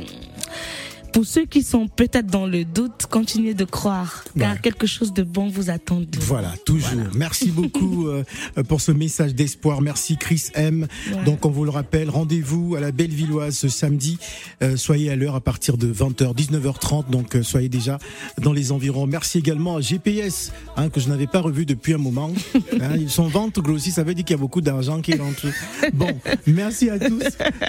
pour 1.15 1.25
ceux 1.25 1.45
qui 1.45 1.63
sont 1.63 1.87
peut-être 1.87 2.27
dans 2.27 2.45
le 2.45 2.65
doute, 2.65 3.05
continuez 3.09 3.53
de 3.53 3.63
croire, 3.63 4.25
car 4.37 4.51
Ouais. 4.51 4.59
quelque 4.61 4.85
chose 4.85 5.13
de 5.13 5.23
bon 5.23 5.47
vous 5.47 5.69
attend. 5.69 6.01
de. 6.01 6.07
Voilà, 6.19 6.53
toujours. 6.65 6.89
Merci 7.15 7.51
beaucoup 7.51 8.07
euh, 8.09 8.23
pour 8.67 8.81
ce 8.81 8.91
message 8.91 9.33
d'espoir. 9.33 9.81
Merci 9.81 10.17
Chris 10.17 10.49
M. 10.55 10.87
Ouais. 11.13 11.23
Donc 11.23 11.45
on 11.45 11.49
vous 11.49 11.63
le 11.63 11.69
rappelle, 11.69 12.09
rendez-vous 12.09 12.75
à 12.75 12.81
la 12.81 12.91
Bellevilloise 12.91 13.55
ce 13.55 13.69
samedi. 13.69 14.17
Euh, 14.61 14.75
soyez 14.75 15.09
à 15.09 15.15
l'heure 15.15 15.35
à 15.35 15.39
partir 15.39 15.77
de 15.77 15.87
20h, 15.87 16.35
19h30. 16.35 17.09
Donc 17.09 17.37
euh, 17.37 17.43
soyez 17.43 17.69
déjà 17.69 17.97
dans 18.41 18.51
les 18.51 18.73
environs. 18.73 19.07
Merci 19.07 19.37
également 19.37 19.77
à 19.77 19.81
GPS, 19.81 20.51
hein, 20.75 20.89
que 20.89 20.99
je 20.99 21.07
n'avais 21.07 21.27
pas 21.27 21.39
revu 21.39 21.65
depuis 21.65 21.93
un 21.93 21.97
moment. 21.97 22.31
Hein, 22.81 23.07
son 23.07 23.27
ventre 23.29 23.61
grossit, 23.61 23.93
ça 23.93 24.03
veut 24.03 24.13
dire 24.13 24.25
qu'il 24.25 24.35
y 24.35 24.39
a 24.39 24.41
beaucoup 24.41 24.59
d'argent 24.59 24.99
qui 25.01 25.15
rentre. 25.15 25.45
Bon, 25.93 26.09
merci 26.45 26.89
à 26.89 26.99
tous. 26.99 27.23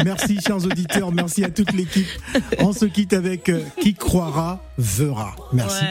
Merci 0.05 0.39
chers 0.45 0.65
auditeurs. 0.65 1.13
Merci 1.13 1.45
à 1.45 1.51
toute 1.51 1.73
l'équipe. 1.73 2.07
On 2.59 2.73
se 2.73 2.87
quitte 2.87 3.13
avec 3.13 3.36
euh, 3.49 3.61
Qui 3.81 3.95
croira 3.95 4.61
verra. 4.79 5.35
Merci. 5.53 5.85